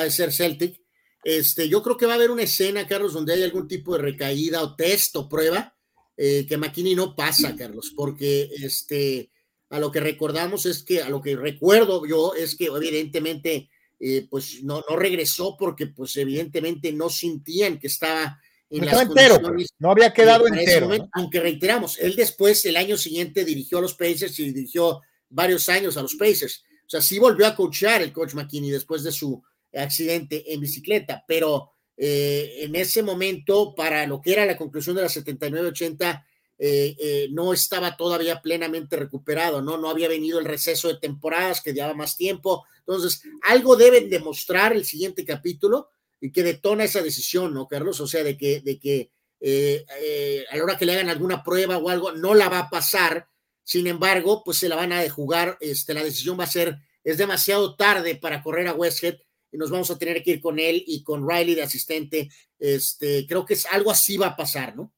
[0.03, 0.81] de, ser, Celtic.
[1.25, 4.03] Este, yo creo que va a haber una escena, Carlos, donde hay algún tipo de
[4.03, 5.75] recaída o test o prueba
[6.16, 9.31] eh, que McKinney no pasa, Carlos, porque este,
[9.69, 14.27] a lo que recordamos es que, a lo que recuerdo yo es que evidentemente, eh,
[14.31, 20.12] pues no, no regresó porque, pues evidentemente no sentían que estaba entero, pues, no había
[20.12, 20.90] quedado entero.
[21.12, 25.96] Aunque reiteramos, él después, el año siguiente, dirigió a los Pacers y dirigió varios años
[25.96, 26.64] a los Pacers.
[26.87, 29.42] O sea, sí volvió a coachar el coach McKinney después de su
[29.74, 35.02] accidente en bicicleta, pero eh, en ese momento, para lo que era la conclusión de
[35.02, 36.24] la 79-80,
[36.59, 39.76] eh, eh, no estaba todavía plenamente recuperado, ¿no?
[39.76, 42.64] No había venido el receso de temporadas que llevaba más tiempo.
[42.79, 48.00] Entonces, algo deben demostrar el siguiente capítulo que detona esa decisión, ¿no, Carlos?
[48.00, 51.42] O sea, de que, de que eh, eh, a la hora que le hagan alguna
[51.42, 53.29] prueba o algo, no la va a pasar.
[53.62, 56.79] Sin embargo, pues se la van a de jugar, este, la decisión va a ser,
[57.02, 59.16] es demasiado tarde para correr a Westhead
[59.50, 62.29] y nos vamos a tener que ir con él y con Riley de asistente.
[62.59, 64.92] Este, creo que es algo así va a pasar, ¿no?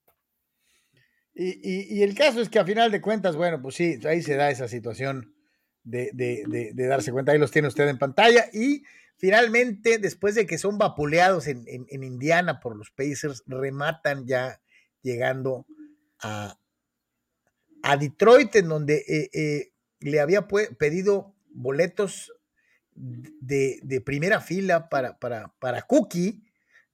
[1.40, 4.50] Y, el caso es que a final de cuentas, bueno, pues sí, ahí se da
[4.50, 5.32] esa situación
[5.84, 6.10] de,
[6.74, 8.46] darse cuenta, ahí los tiene usted en pantalla.
[8.52, 8.82] Y
[9.18, 14.60] finalmente, después de que son vapuleados en, Indiana por los Pacers, rematan ya
[15.02, 15.66] llegando
[16.20, 16.58] a,
[17.82, 22.32] a Detroit, en donde eh, eh, le había pedido boletos
[22.94, 26.44] de, primera fila para, para, para Cookie,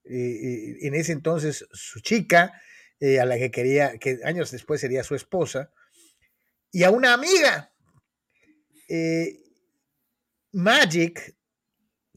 [0.03, 2.61] eh, en ese entonces su chica,
[3.01, 5.71] a la que quería, que años después sería su esposa,
[6.71, 7.71] y a una amiga.
[10.51, 11.34] Magic,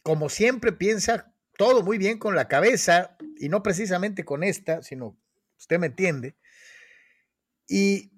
[0.03, 5.19] como siempre, piensa todo muy bien con la cabeza, y no precisamente con esta, sino,
[5.59, 6.37] usted me entiende,
[7.69, 8.11] y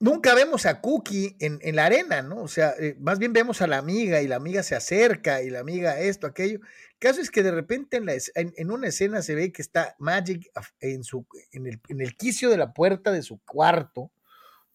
[0.00, 2.42] nunca vemos a Cookie en, la arena, ¿no?
[2.42, 5.50] O sea, eh, más bien vemos a la amiga y la amiga se acerca y
[5.50, 6.60] la amiga esto, aquello
[6.98, 8.00] caso es que de repente
[8.34, 10.50] en, una escena se ve que está Magic
[10.80, 14.10] en, su, en, el, en el quicio de la puerta de su cuarto,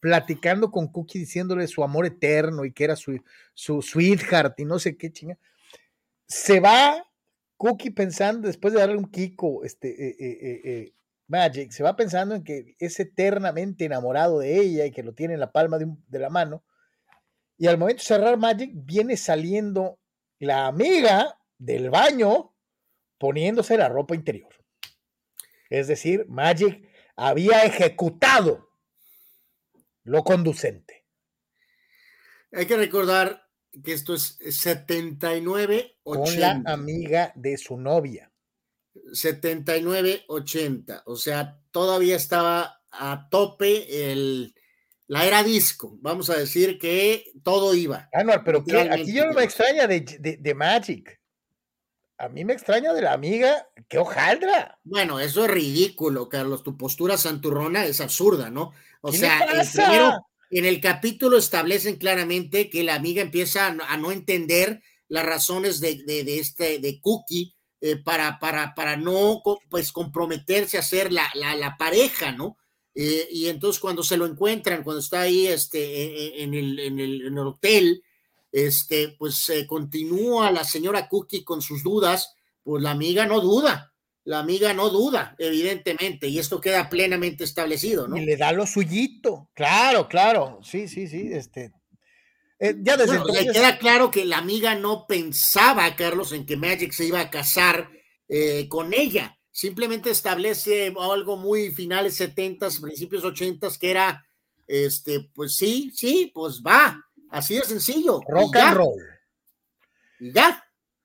[0.02, 3.22] platicando con Cookie, diciéndole su amor eterno y que era su,
[3.54, 5.38] su sweetheart y no sé qué chinga.
[6.28, 7.08] Se va
[7.56, 10.94] Cookie pensando, después de darle un Kiko, este, eh, eh, eh,
[11.28, 15.36] Magic, se va pensando en que es eternamente enamorado de ella y que lo tiene
[15.36, 16.64] en la palma de, de la mano.
[17.60, 20.00] Y al momento de cerrar Magic, viene saliendo
[20.40, 22.56] la amiga del baño
[23.20, 24.52] poniéndose la ropa interior.
[25.70, 28.71] Es decir, Magic había ejecutado
[30.04, 31.06] lo conducente.
[32.52, 33.48] Hay que recordar
[33.84, 35.94] que esto es 79-80.
[36.04, 38.32] Con la amiga de su novia.
[38.94, 41.04] 79-80.
[41.06, 44.54] O sea, todavía estaba a tope el,
[45.08, 45.98] la era disco.
[46.02, 48.10] Vamos a decir que todo iba.
[48.14, 51.21] Ah, no, pero aquí yo no me extraña de, de Magic
[52.22, 54.80] a mí me extraña de la amiga, qué hojaldra.
[54.84, 56.64] Bueno, eso es ridículo, Carlos.
[56.64, 58.74] Tu postura santurrona es absurda, ¿no?
[59.02, 64.12] O sea, el primero, en el capítulo establecen claramente que la amiga empieza a no,
[64.12, 66.04] entender las razones de,
[66.40, 72.32] este de Cookie eh, para, para, para no pues comprometerse a ser la, la, pareja,
[72.32, 72.58] ¿no?
[72.94, 76.80] Eh, y entonces cuando se lo encuentran, cuando está ahí este, e, e, en, el,
[76.80, 78.04] en, el, en el hotel,
[78.52, 83.94] este, pues eh, continúa la señora Cookie con sus dudas, pues la amiga no duda,
[84.24, 88.18] la amiga no duda, evidentemente, y esto queda plenamente establecido, ¿no?
[88.18, 91.74] Y le da lo suyito, claro, claro, sí, sí, sí, este.
[92.60, 93.20] Eh, ya desde
[93.52, 97.90] queda claro que la amiga no pensaba, Carlos, en que Magic se iba a casar
[98.28, 99.36] eh, con ella.
[99.52, 104.24] Simplemente establece algo muy finales 70 principios 80 que era,
[104.68, 108.22] este, pues sí, sí, pues va, Así de sencillo.
[108.28, 109.02] Rock and roll.
[110.20, 110.64] ya.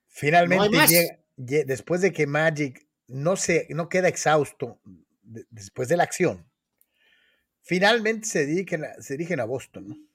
[0.09, 4.81] Finalmente, después de que Magic no, se, no queda exhausto
[5.23, 6.51] después de la acción,
[7.62, 10.09] finalmente se dirigen, a, se dirigen a Boston.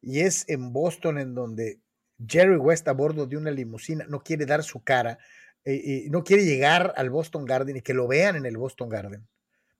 [0.00, 1.80] Y es en Boston en donde
[2.26, 5.18] Jerry West a bordo de una limusina no quiere dar su cara,
[5.64, 8.88] eh, y no quiere llegar al Boston Garden y que lo vean en el Boston
[8.88, 9.26] Garden,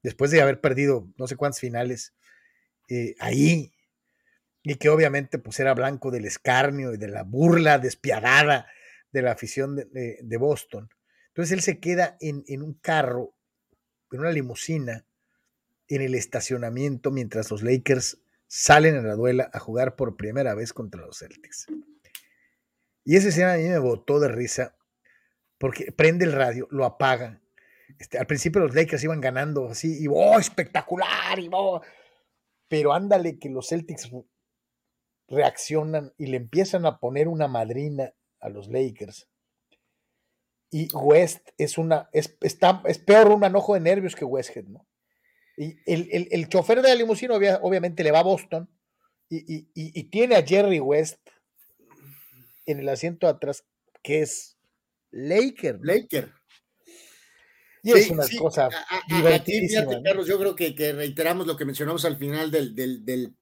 [0.03, 2.12] después de haber perdido no sé cuántas finales
[2.89, 3.73] eh, ahí
[4.68, 8.66] y que obviamente pues era blanco del escarnio y de la burla despiadada
[9.12, 10.88] de la afición de, Boston.
[11.29, 13.37] Entonces él se queda en, un carro,
[14.11, 15.07] en una limusina,
[15.87, 20.72] en el estacionamiento mientras los Lakers salen en la duela a jugar por primera vez
[20.72, 21.66] contra los Celtics.
[23.05, 24.76] Y esa escena a mí me botó de risa
[25.59, 27.40] porque prende el radio, lo apaga.
[28.00, 31.38] Este, al principio los Lakers iban ganando así, y ¡oh, espectacular!
[31.38, 31.81] Y, oh,
[32.66, 34.11] pero ándale que los Celtics
[35.29, 39.29] reaccionan y le empiezan a poner una madrina a los Lakers.
[40.71, 44.87] Y West es una, es, está, es peor un manojo de nervios que Westhead, ¿no?
[45.57, 48.69] Y el, el, chofer de la limusina obviamente le va a Boston
[49.31, 51.19] y, tiene a Jerry West
[52.67, 53.65] en el asiento atrás,
[54.03, 54.59] que es
[55.11, 55.79] Laker.
[55.83, 56.31] Laker.
[57.83, 58.69] Y es una cosa
[59.09, 60.03] divertidísima.
[60.03, 62.75] Carlos, yo creo que, reiteramos lo que mencionamos al final del,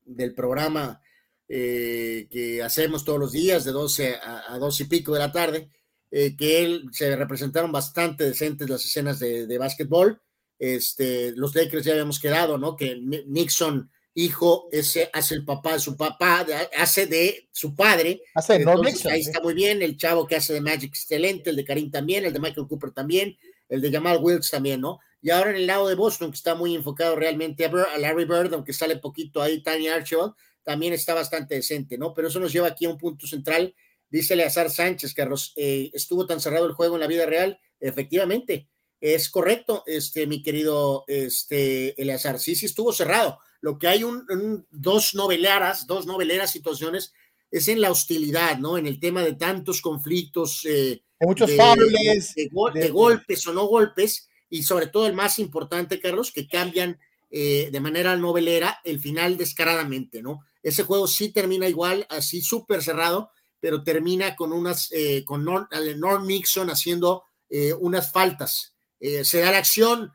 [0.05, 1.03] del programa
[1.49, 5.69] eh, que hacemos todos los días de 12 a, 12 y pico de la tarde,
[6.11, 10.21] eh, que él se representaron bastante decentes las escenas de, de básquetbol.
[10.59, 12.77] Este, los Lakers ya habíamos quedado, ¿no?
[12.77, 16.47] Que Nixon, hijo, ese hace el papá de su papá,
[16.79, 18.23] hace de su padre.
[18.35, 19.83] Hace Entonces, Ahí está muy bien.
[19.83, 21.51] El chavo que hace de Magic, excelente.
[21.51, 22.25] El de Karim también.
[22.25, 23.37] El de Michael Cooper también.
[23.69, 25.01] El de Jamal Wilkes también, ¿no?
[25.21, 28.53] Y ahora en el lado de Boston, que está muy enfocado realmente a, Larry Bird,
[28.53, 32.15] aunque sale poquito ahí Tiny Archibald, también está bastante decente, ¿no?
[32.15, 33.75] Pero eso nos lleva aquí a un punto central
[34.15, 37.59] Dice Eleazar Sánchez, Carlos, eh, estuvo tan cerrado el juego en la vida real.
[37.81, 38.69] Efectivamente,
[39.01, 42.39] es correcto, este, mi querido este, Eleazar.
[42.39, 43.41] Sí, sí, estuvo cerrado.
[43.61, 47.13] Lo que hay un, dos noveleras, dos noveleras situaciones
[47.51, 48.79] es en la hostilidad, ¿no?
[48.79, 50.65] En el tema de tantos conflictos.
[50.65, 55.99] Eh, de muchos de, de, golpes o no golpes, y sobre todo el más importante,
[55.99, 57.01] Carlos, que cambian
[57.33, 60.45] eh, de manera novelera el final descaradamente, ¿no?
[60.65, 65.69] Ese juego sí termina igual, así súper cerrado, pero termina con unas, eh, con Norm,
[65.97, 68.75] Norm, Nixon haciendo eh, unas faltas.
[68.99, 70.11] Eh, se da la acción,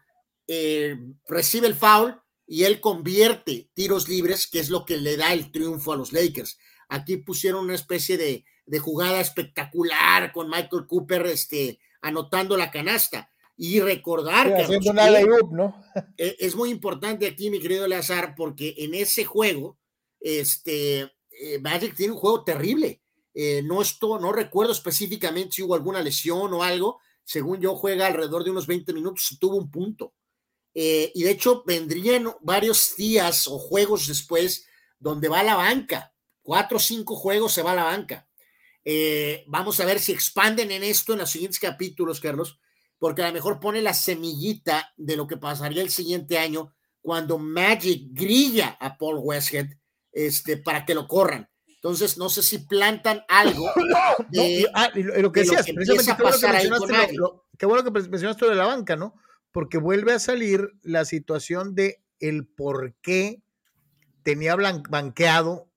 [0.47, 5.31] eh, recibe el foul y él convierte tiros libres, que es lo que le da
[5.31, 6.57] el triunfo a los Lakers.
[6.89, 13.31] Aquí pusieron una especie de, de jugada espectacular con Michael Cooper este, anotando la canasta.
[13.55, 14.63] Y recordar que
[15.51, 15.75] ¿no?
[16.17, 19.78] E, es muy importante aquí, mi querido Lazar, porque en ese juego,
[20.19, 23.01] este, eh, Magic tiene un juego terrible.
[23.33, 26.99] Eh, no, esto, no recuerdo específicamente si hubo alguna lesión o algo.
[27.23, 30.13] Según yo, juega alrededor de unos 20 minutos y tuvo un punto.
[30.73, 34.65] Eh, y de hecho, vendrían varios días o juegos después
[34.99, 36.13] donde va a la banca.
[36.41, 38.25] Cuatro o cinco juegos se va a la banca.
[39.45, 42.59] Vamos a ver si expanden en esto en los siguientes capítulos, Carlos,
[42.97, 47.37] porque a lo mejor pone la semillita de lo que pasaría el siguiente año cuando
[47.37, 49.78] Magic grilla a Paul Westhead
[50.11, 51.49] este, para que lo corran.
[51.67, 53.71] Entonces, no sé si plantan algo.
[54.29, 57.65] De, no, ah, y lo, y lo, que decías, que precisamente que, mencionaste lo, qué
[57.65, 59.15] bueno que mencionaste lo de la banca, ¿no?
[59.51, 63.41] Porque vuelve a salir la situación de el por qué
[64.23, 65.69] tenía banqueado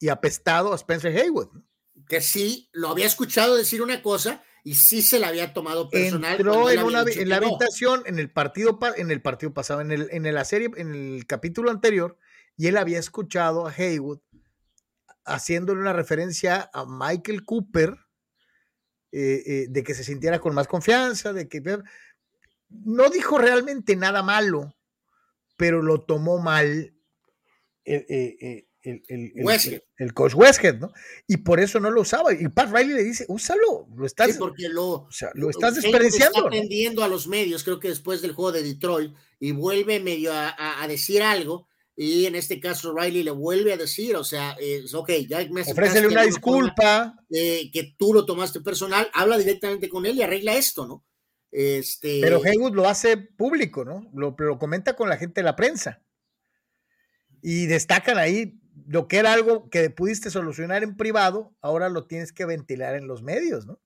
[0.00, 1.52] y apestado a Spencer Haywood.
[1.52, 1.64] ¿no?
[2.08, 6.32] Que sí, lo había escuchado decir una cosa y sí se la había tomado personal.
[6.32, 10.08] Entró en, una, en la habitación, en el partido, en el partido pasado, en, el,
[10.10, 12.18] en la serie, en el capítulo anterior,
[12.58, 14.18] y él había escuchado a Haywood
[15.24, 17.96] haciéndole una referencia a Michael Cooper,
[19.12, 21.62] eh, eh, de que se sintiera con más confianza, de que
[22.68, 24.74] no dijo realmente nada malo,
[25.56, 26.94] pero lo tomó mal
[27.84, 30.92] el, eh, el, el, el, coach Westhead, ¿no?
[31.26, 32.32] Y por eso no lo usaba.
[32.32, 35.76] Y Pat Riley le dice, úsalo, lo estás, sí, porque lo, o sea, lo estás
[35.76, 36.38] desperdiciando.
[36.38, 40.32] Está aprendiendo a los medios, creo que después del juego de Detroit, y vuelve medio
[40.32, 41.67] a, a, a decir algo,
[42.00, 45.62] y en este caso Riley le vuelve a decir, o sea, es ok, ya me
[45.62, 50.54] ofrécele una disculpa eh, que tú lo tomaste personal, habla directamente con él y arregla
[50.54, 51.04] esto, ¿no?
[51.50, 52.20] Este...
[52.22, 54.08] Pero Haywood lo hace público, ¿no?
[54.14, 56.00] Lo, lo comenta con la gente de la prensa
[57.42, 62.32] y destacan ahí lo que era algo que pudiste solucionar en privado, ahora lo tienes
[62.32, 63.80] que ventilar en los medios, ¿no?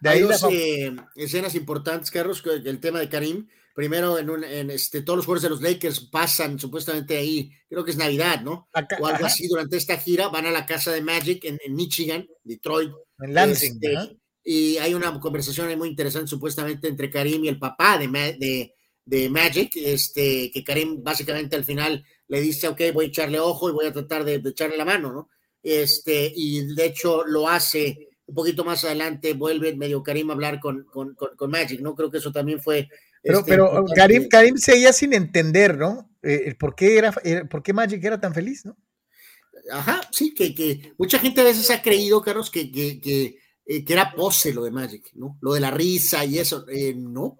[0.00, 0.48] De ahí dos, la...
[0.50, 5.26] eh, escenas importantes, Carlos, el tema de Karim primero en, un, en este, todos los
[5.26, 8.70] jugadores de los Lakers pasan supuestamente ahí, creo que es Navidad, ¿no?
[8.72, 9.26] Acá, o algo ajá.
[9.26, 12.90] así durante esta gira, van a la casa de Magic en, en Michigan, Detroit.
[13.18, 13.78] En Lansing.
[13.82, 18.08] Este, y hay una conversación ahí muy interesante supuestamente entre Karim y el papá de,
[18.08, 23.40] de, de, Magic, este, que Karim básicamente al final le dice, ok, voy a echarle
[23.40, 25.28] ojo y voy a tratar de, de echarle la mano, ¿no?
[25.62, 30.60] Este, y de hecho lo hace un poquito más adelante, vuelve medio Karim a hablar
[30.60, 31.94] con, con, con, con Magic, ¿no?
[31.94, 32.88] Creo que eso también fue
[33.26, 36.10] pero, este, pero Karim, Karim seguía sin entender, ¿no?
[36.22, 37.12] Eh, por, qué era,
[37.50, 38.76] por qué Magic era tan feliz, ¿no?
[39.70, 43.84] Ajá, sí, que, que mucha gente a veces ha creído, Carlos, que, que, que, eh,
[43.84, 45.38] que era pose lo de Magic, ¿no?
[45.40, 47.38] Lo de la risa y eso, eh, no.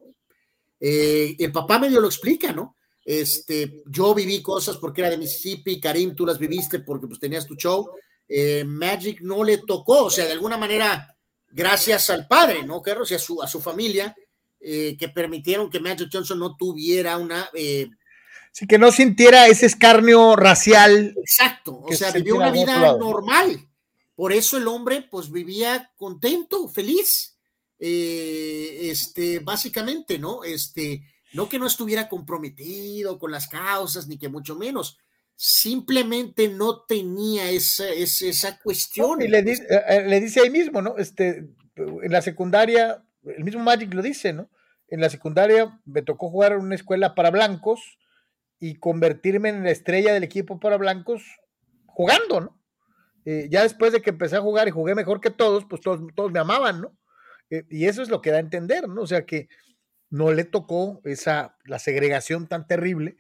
[0.80, 2.76] Eh, el papá medio lo explica, ¿no?
[3.05, 7.47] Este, yo viví cosas porque era de Mississippi, Karim, tú las viviste porque pues tenías
[7.47, 7.89] tu show.
[8.28, 11.16] Eh, Magic no le tocó, o sea, de alguna manera,
[11.49, 13.11] gracias al padre, ¿no, Carlos?
[13.12, 14.14] Y a su, a su familia,
[14.61, 17.48] eh, que permitieron que Magic Johnson no tuviera una...
[17.54, 17.88] Eh,
[18.52, 21.14] sí, que no sintiera ese escarnio racial.
[21.16, 23.68] Exacto, o sea, vivió una vida normal.
[24.14, 27.36] Por eso el hombre pues vivía contento, feliz,
[27.78, 30.42] eh, este, básicamente, ¿no?
[30.42, 31.02] Este,
[31.34, 34.98] no que no estuviera comprometido con las causas, ni que mucho menos,
[35.36, 39.20] simplemente no tenía esa, esa, esa cuestión.
[39.20, 40.96] y le, di, eh, le, dice ahí mismo, ¿no?
[40.96, 41.46] Este,
[41.76, 43.04] en la secundaria,
[43.37, 44.49] el mismo Magic lo dice, ¿no?
[44.89, 47.99] en la secundaria me tocó jugar en una escuela para blancos
[48.59, 51.22] y convertirme en la estrella del equipo para blancos
[51.87, 52.62] jugando, ¿no?
[53.24, 56.01] Eh, ya después de que empecé a jugar y jugué mejor que todos, pues todos,
[56.14, 56.97] todos me amaban, ¿no?
[57.51, 59.03] Eh, y eso es lo que da a entender, ¿no?
[59.03, 59.49] O sea que
[60.11, 63.16] no le tocó esa, la segregación tan terrible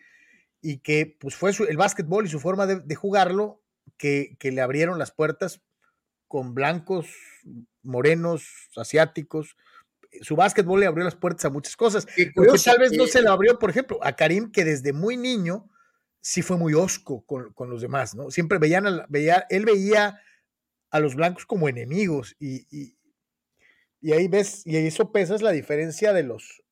[0.62, 3.62] y que pues fue el básquetbol y su forma de, de jugarlo
[3.96, 5.60] que, que, le abrieron las puertas
[6.28, 7.08] con blancos,
[7.82, 9.56] morenos, asiáticos,
[10.22, 12.06] su básquetbol le abrió las puertas a muchas cosas.
[12.34, 15.68] Porque tal vez no se lo abrió, por ejemplo, a Karim, que desde muy niño
[16.20, 18.30] sí fue muy osco con, con los demás, ¿no?
[18.30, 20.20] Siempre veían, a, veía, él veía
[20.90, 22.66] a los blancos como enemigos y,
[24.00, 26.62] y, ahí ves, y eso pesas la diferencia de los,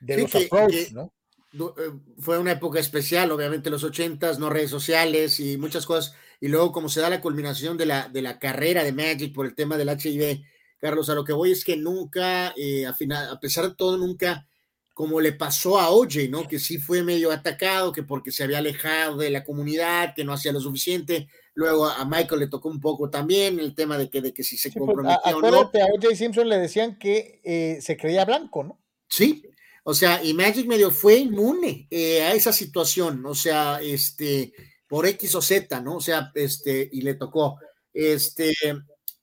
[0.00, 1.12] de los approach, ¿no?
[1.52, 6.48] Eh, fue una época especial, obviamente los ochentas, no redes sociales y muchas cosas, y
[6.48, 9.54] luego como se da la culminación de la, de la carrera de Magic por el
[9.54, 10.44] tema del HIV,
[10.80, 13.98] Carlos, a lo que voy es que nunca, eh, a, final, a pesar de todo,
[13.98, 14.46] nunca,
[14.94, 16.48] como le pasó a OJ, ¿no?
[16.48, 20.32] Que sí fue medio atacado, que porque se había alejado de la comunidad, que no
[20.32, 24.22] hacía lo suficiente, luego a Michael le tocó un poco también el tema de que,
[24.22, 25.58] de que si se comprometió o no.
[25.58, 28.80] a OJ Simpson le decían que eh, se creía blanco, ¿no?
[29.08, 29.44] Sí,
[29.84, 34.52] o sea, y Magic medio fue inmune eh, a esa situación, o sea, este,
[34.86, 35.96] por X o Z, ¿no?
[35.96, 37.58] O sea, este, y le tocó.
[37.92, 38.52] Este,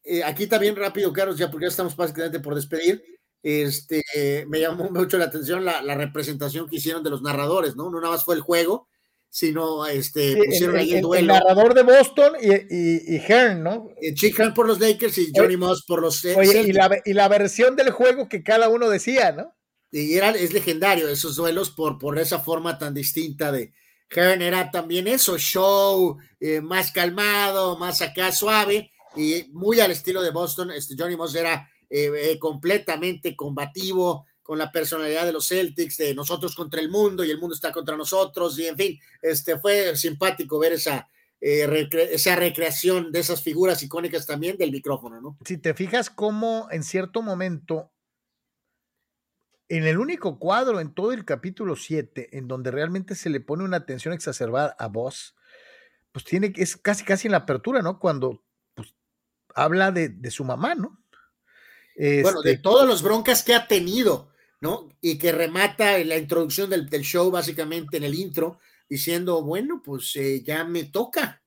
[0.07, 3.03] eh, aquí también rápido, Carlos, ya porque ya estamos básicamente por despedir.
[3.43, 4.03] Este,
[4.47, 7.89] me llamó mucho la atención la, representación que hicieron de los narradores, ¿no?
[7.89, 8.87] No nada más fue el juego,
[9.29, 11.19] sino este, pusieron el, ahí el, duelo.
[11.19, 13.89] El narrador de Boston y, y, y Hearn, ¿no?
[14.01, 17.13] Eh, Chick Hearn por los Lakers y Johnny Moss por los Oye, y la, y
[17.13, 19.53] la versión del juego que cada uno decía, ¿no?
[19.91, 23.71] y era, es legendario esos duelos por, por esa forma tan distinta de
[24.09, 30.21] Hearn era también eso, show, eh, más calmado, más acá suave y muy al estilo
[30.21, 35.47] de Boston, este Johnny Moss era eh, eh, completamente combativo con la personalidad de los
[35.47, 38.99] Celtics, de nosotros contra el mundo y el mundo está contra nosotros y en fin,
[39.21, 41.09] este fue simpático ver esa,
[41.39, 45.37] esa recreación de esas figuras icónicas también del micrófono, ¿no?
[45.45, 47.91] Si te fijas cómo en cierto momento
[49.69, 53.63] en el único cuadro en todo el capítulo 7 en donde realmente se le pone
[53.63, 55.35] una atención exacerbada a vos,
[56.11, 57.99] pues tiene es casi casi en la apertura, ¿no?
[57.99, 58.43] Cuando
[59.57, 60.99] habla de, su mamá, ¿no?
[61.97, 64.29] bueno, de este todas las broncas que ha tenido,
[64.61, 64.89] ¿no?
[65.01, 70.15] Y que remata en la introducción del, show, básicamente en el intro, diciendo, bueno, pues
[70.15, 71.41] eh, ya me toca.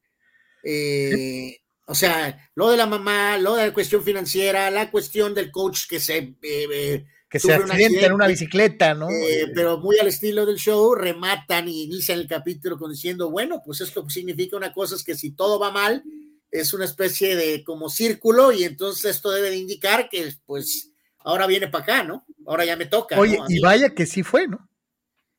[0.64, 5.50] Eh, o sea, lo de la mamá, lo de la cuestión financiera, la cuestión del
[5.50, 9.06] coach que se eh, que se accidenta en una bicicleta, ¿no?
[9.54, 13.80] Pero muy al estilo del show, rematan y inician el capítulo con diciendo, bueno, pues
[13.80, 16.02] esto significa una cosa es que si todo va mal,
[16.50, 21.46] es una especie de como círculo y entonces esto debe de indicar que pues ahora
[21.46, 22.26] viene para acá, ¿no?
[22.46, 23.18] Ahora ya me toca.
[23.18, 24.68] Oye, y vaya que sí fue, ¿no?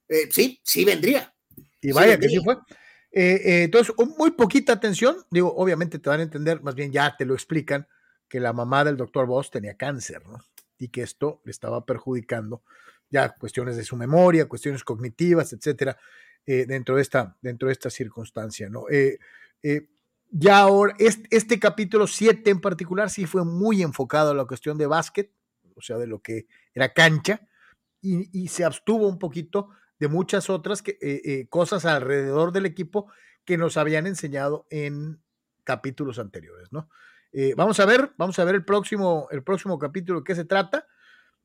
[0.07, 1.33] Eh, sí, sí vendría.
[1.81, 2.57] Y vaya que sí fue.
[3.11, 7.25] Eh, entonces, muy poquita atención, digo, obviamente te van a entender, más bien ya te
[7.25, 7.87] lo explican,
[8.27, 10.39] que la mamá del doctor Voss tenía cáncer, ¿no?
[10.77, 12.63] y que esto le estaba perjudicando
[13.09, 15.97] ya cuestiones de su memoria, cuestiones cognitivas, etcétera,
[16.45, 18.67] eh, dentro, de esta, dentro de esta circunstancia.
[18.69, 18.85] ¿no?
[20.31, 24.35] Eh, eh, ya ahora, este, este capítulo 7 en particular sí fue muy enfocado a
[24.35, 25.31] la cuestión de básquet,
[25.75, 27.47] o sea, de lo que era cancha,
[28.03, 29.69] y, se abstuvo un poquito
[29.99, 33.11] de muchas otras que, cosas alrededor del equipo
[33.45, 35.21] que nos habían enseñado en
[35.63, 36.89] capítulos anteriores, ¿no?
[37.33, 40.45] Eh, vamos a ver, vamos a ver el próximo, el próximo capítulo de qué se
[40.45, 40.85] trata.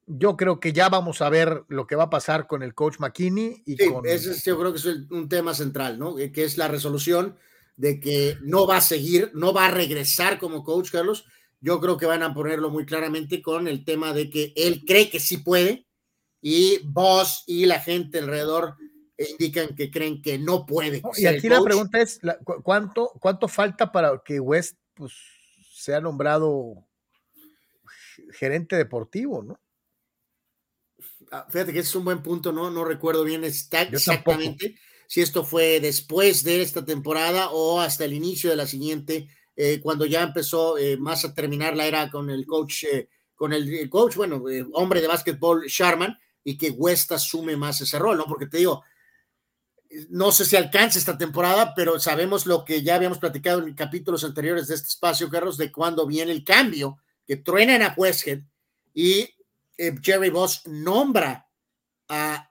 [0.07, 2.99] Yo creo que ya vamos a ver lo que va a pasar con el coach
[2.99, 3.63] McKinney.
[3.67, 4.07] Y sí, con...
[4.07, 6.17] ese yo creo que es un tema central, ¿no?
[6.17, 7.37] Que es la resolución
[7.77, 11.27] de que no va a seguir, no va a regresar como coach, Carlos.
[11.61, 15.11] Yo creo que van a ponerlo muy claramente con el tema de que él cree
[15.11, 15.87] que sí puede
[16.41, 18.77] y vos y la gente alrededor
[19.19, 21.03] indican que creen que no puede.
[21.17, 22.21] y aquí la pregunta es,
[22.63, 25.13] ¿cuánto, ¿cuánto falta para que West pues,
[25.71, 26.87] se ha nombrado
[28.33, 29.61] gerente deportivo, ¿no?
[31.31, 32.71] Ah, fíjate que ese es un buen punto, ¿no?
[32.71, 38.51] No recuerdo bien exactamente si esto fue después de esta temporada o hasta el inicio
[38.51, 42.47] de la siguiente, eh, cuando ya empezó eh, más a terminar la era con el
[42.47, 44.43] coach, eh, con el, coach, bueno,
[44.73, 48.25] hombre de básquetbol, Sharman, y que West asume más ese rol, ¿no?
[48.25, 48.83] Porque te digo,
[50.11, 54.25] no sé si alcance esta temporada, pero sabemos lo que ya habíamos platicado en capítulos
[54.25, 58.41] anteriores de este espacio, Carlos, de cuando viene el cambio, que truenan a Westhead
[58.95, 59.29] y
[59.77, 61.49] eh, Jerry Boss nombra
[62.09, 62.46] a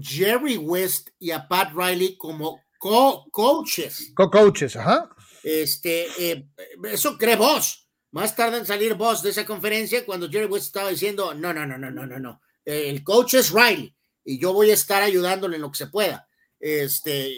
[0.00, 4.12] Jerry West y a Pat Riley como co-coaches.
[4.14, 5.10] Co-coaches, ajá.
[5.42, 6.48] Este, eh,
[6.90, 7.88] eso cree Boss.
[8.10, 11.66] Más tarde en salir Boss de esa conferencia, cuando Jerry West estaba diciendo, no, no,
[11.66, 12.40] no, no, no, no, no.
[12.64, 13.94] El coach es Riley
[14.24, 16.28] y yo voy a estar ayudándole en lo que se pueda.
[16.60, 17.32] Este,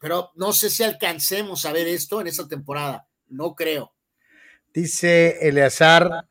[0.00, 3.06] pero no sé si alcancemos a ver esto en esta temporada.
[3.28, 3.94] No creo.
[4.72, 6.28] Dice Eleazar,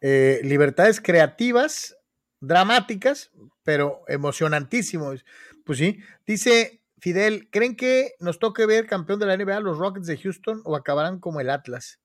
[0.00, 1.96] eh, libertades creativas,
[2.40, 3.30] dramáticas,
[3.64, 5.24] pero emocionantísimos.
[5.64, 5.98] Pues sí.
[6.26, 10.62] Dice Fidel, ¿creen que nos toque ver campeón de la NBA los Rockets de Houston
[10.64, 11.98] o acabarán como el Atlas?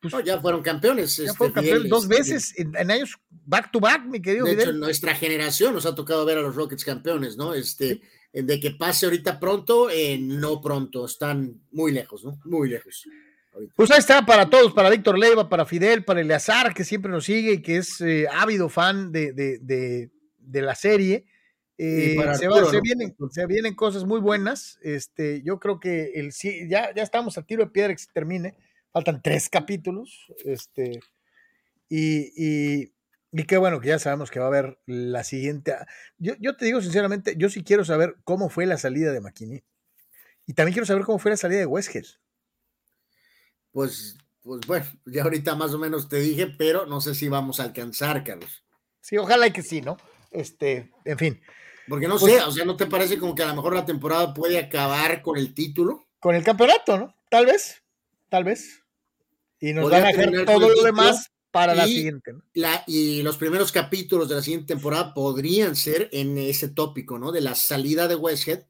[0.00, 1.16] Pues, ya fueron campeones.
[1.18, 4.46] Ya fueron este, campeones dos este, veces en, años back to back, mi querido.
[4.46, 7.54] De hecho, nuestra generación nos ha tocado ver a los Rockets campeones, ¿no?
[7.54, 8.00] Este,
[8.32, 12.40] de que pase ahorita pronto, eh, no pronto, están muy lejos, ¿no?
[12.44, 13.06] Muy lejos.
[13.74, 17.24] Pues ahí está para todos, para Víctor Leiva, para Fidel, para Eleazar, que siempre nos
[17.24, 20.10] sigue y que es eh, ávido fan de, de, de,
[20.52, 21.26] la serie.
[21.78, 22.48] Eh, se,
[22.80, 24.78] vienen, se, vienen, cosas muy buenas.
[24.82, 26.32] Este, yo creo que el,
[26.68, 28.54] ya, ya estamos a tiro de piedra que se termine.
[28.92, 30.26] Faltan tres capítulos.
[30.44, 31.00] Este,
[31.88, 32.92] y, y,
[33.32, 35.74] y, qué bueno que ya sabemos que va a haber la siguiente.
[36.18, 39.64] Yo, yo te digo sinceramente, yo sí quiero saber cómo fue la salida de McKinney.
[40.46, 42.20] Y también quiero saber cómo fue la salida de Westgate
[43.72, 47.60] pues, pues bueno, ya ahorita más o menos te dije, pero no sé si vamos
[47.60, 48.64] a alcanzar, Carlos.
[49.00, 49.96] Sí, ojalá que sí, ¿no?
[50.30, 51.40] Este, en fin.
[51.88, 53.84] Porque no pues sé, o sea, ¿no te parece como que a lo mejor la
[53.84, 56.06] temporada puede acabar con el título?
[56.20, 57.14] Con el campeonato, ¿no?
[57.28, 57.82] Tal vez,
[58.28, 58.82] tal vez.
[59.58, 62.32] Y nos van a dejar todo lo demás para la siguiente.
[62.32, 62.42] ¿no?
[62.54, 67.32] La, y los primeros capítulos de la siguiente temporada podrían ser en ese tópico, ¿no?
[67.32, 68.64] De la salida de Westhead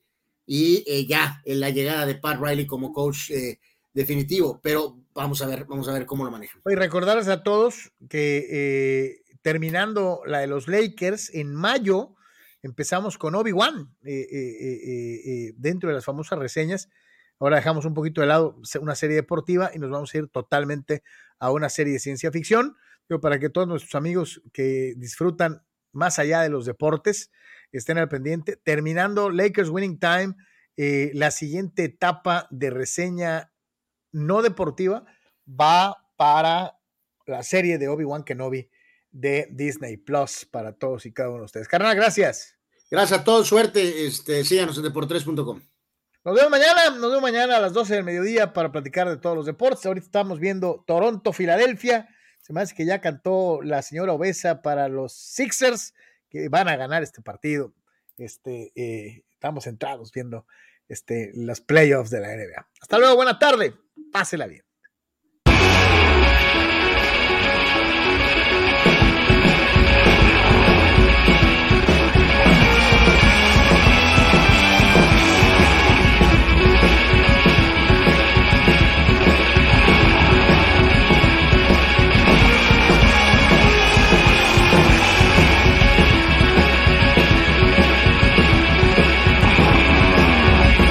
[0.46, 3.60] y eh, ya en la llegada de Pat Riley como coach eh,
[3.92, 6.60] definitivo, pero vamos a ver, vamos a ver cómo lo manejan.
[6.64, 12.16] Y recordarles a todos que eh, terminando la de los Lakers, en mayo
[12.62, 16.88] empezamos con Obi-Wan eh, eh, dentro de las famosas reseñas.
[17.38, 21.02] Ahora dejamos un poquito de lado una serie deportiva y nos vamos a ir totalmente
[21.38, 22.76] a una serie de ciencia ficción.
[23.06, 25.62] Pero para que todos nuestros amigos que disfrutan
[25.92, 27.30] más allá de los deportes
[27.72, 28.56] estén al pendiente.
[28.56, 30.34] Terminando Lakers Winning Time,
[31.14, 33.52] la siguiente etapa de reseña
[34.12, 35.04] no deportiva
[35.48, 36.78] va para
[37.26, 38.68] la serie de Obi-Wan Kenobi
[39.10, 41.68] de Disney Plus para todos y cada uno de ustedes.
[41.68, 42.56] Carnal, gracias.
[42.90, 44.06] Gracias a todos, suerte.
[44.06, 45.60] Este, síganos en deportes.com.
[46.22, 49.36] Nos vemos mañana, nos vemos mañana a las 12 del mediodía para platicar de todos
[49.36, 49.86] los deportes.
[49.86, 52.08] Ahorita estamos viendo Toronto, Filadelfia.
[52.42, 55.94] Se me hace que ya cantó la señora Obesa para los Sixers,
[56.28, 57.72] que van a ganar este partido.
[58.18, 60.46] Este, eh, estamos centrados viendo
[60.88, 62.68] este, los playoffs de la NBA.
[62.82, 63.74] Hasta luego, buena tarde.
[64.12, 64.64] Pásela bien.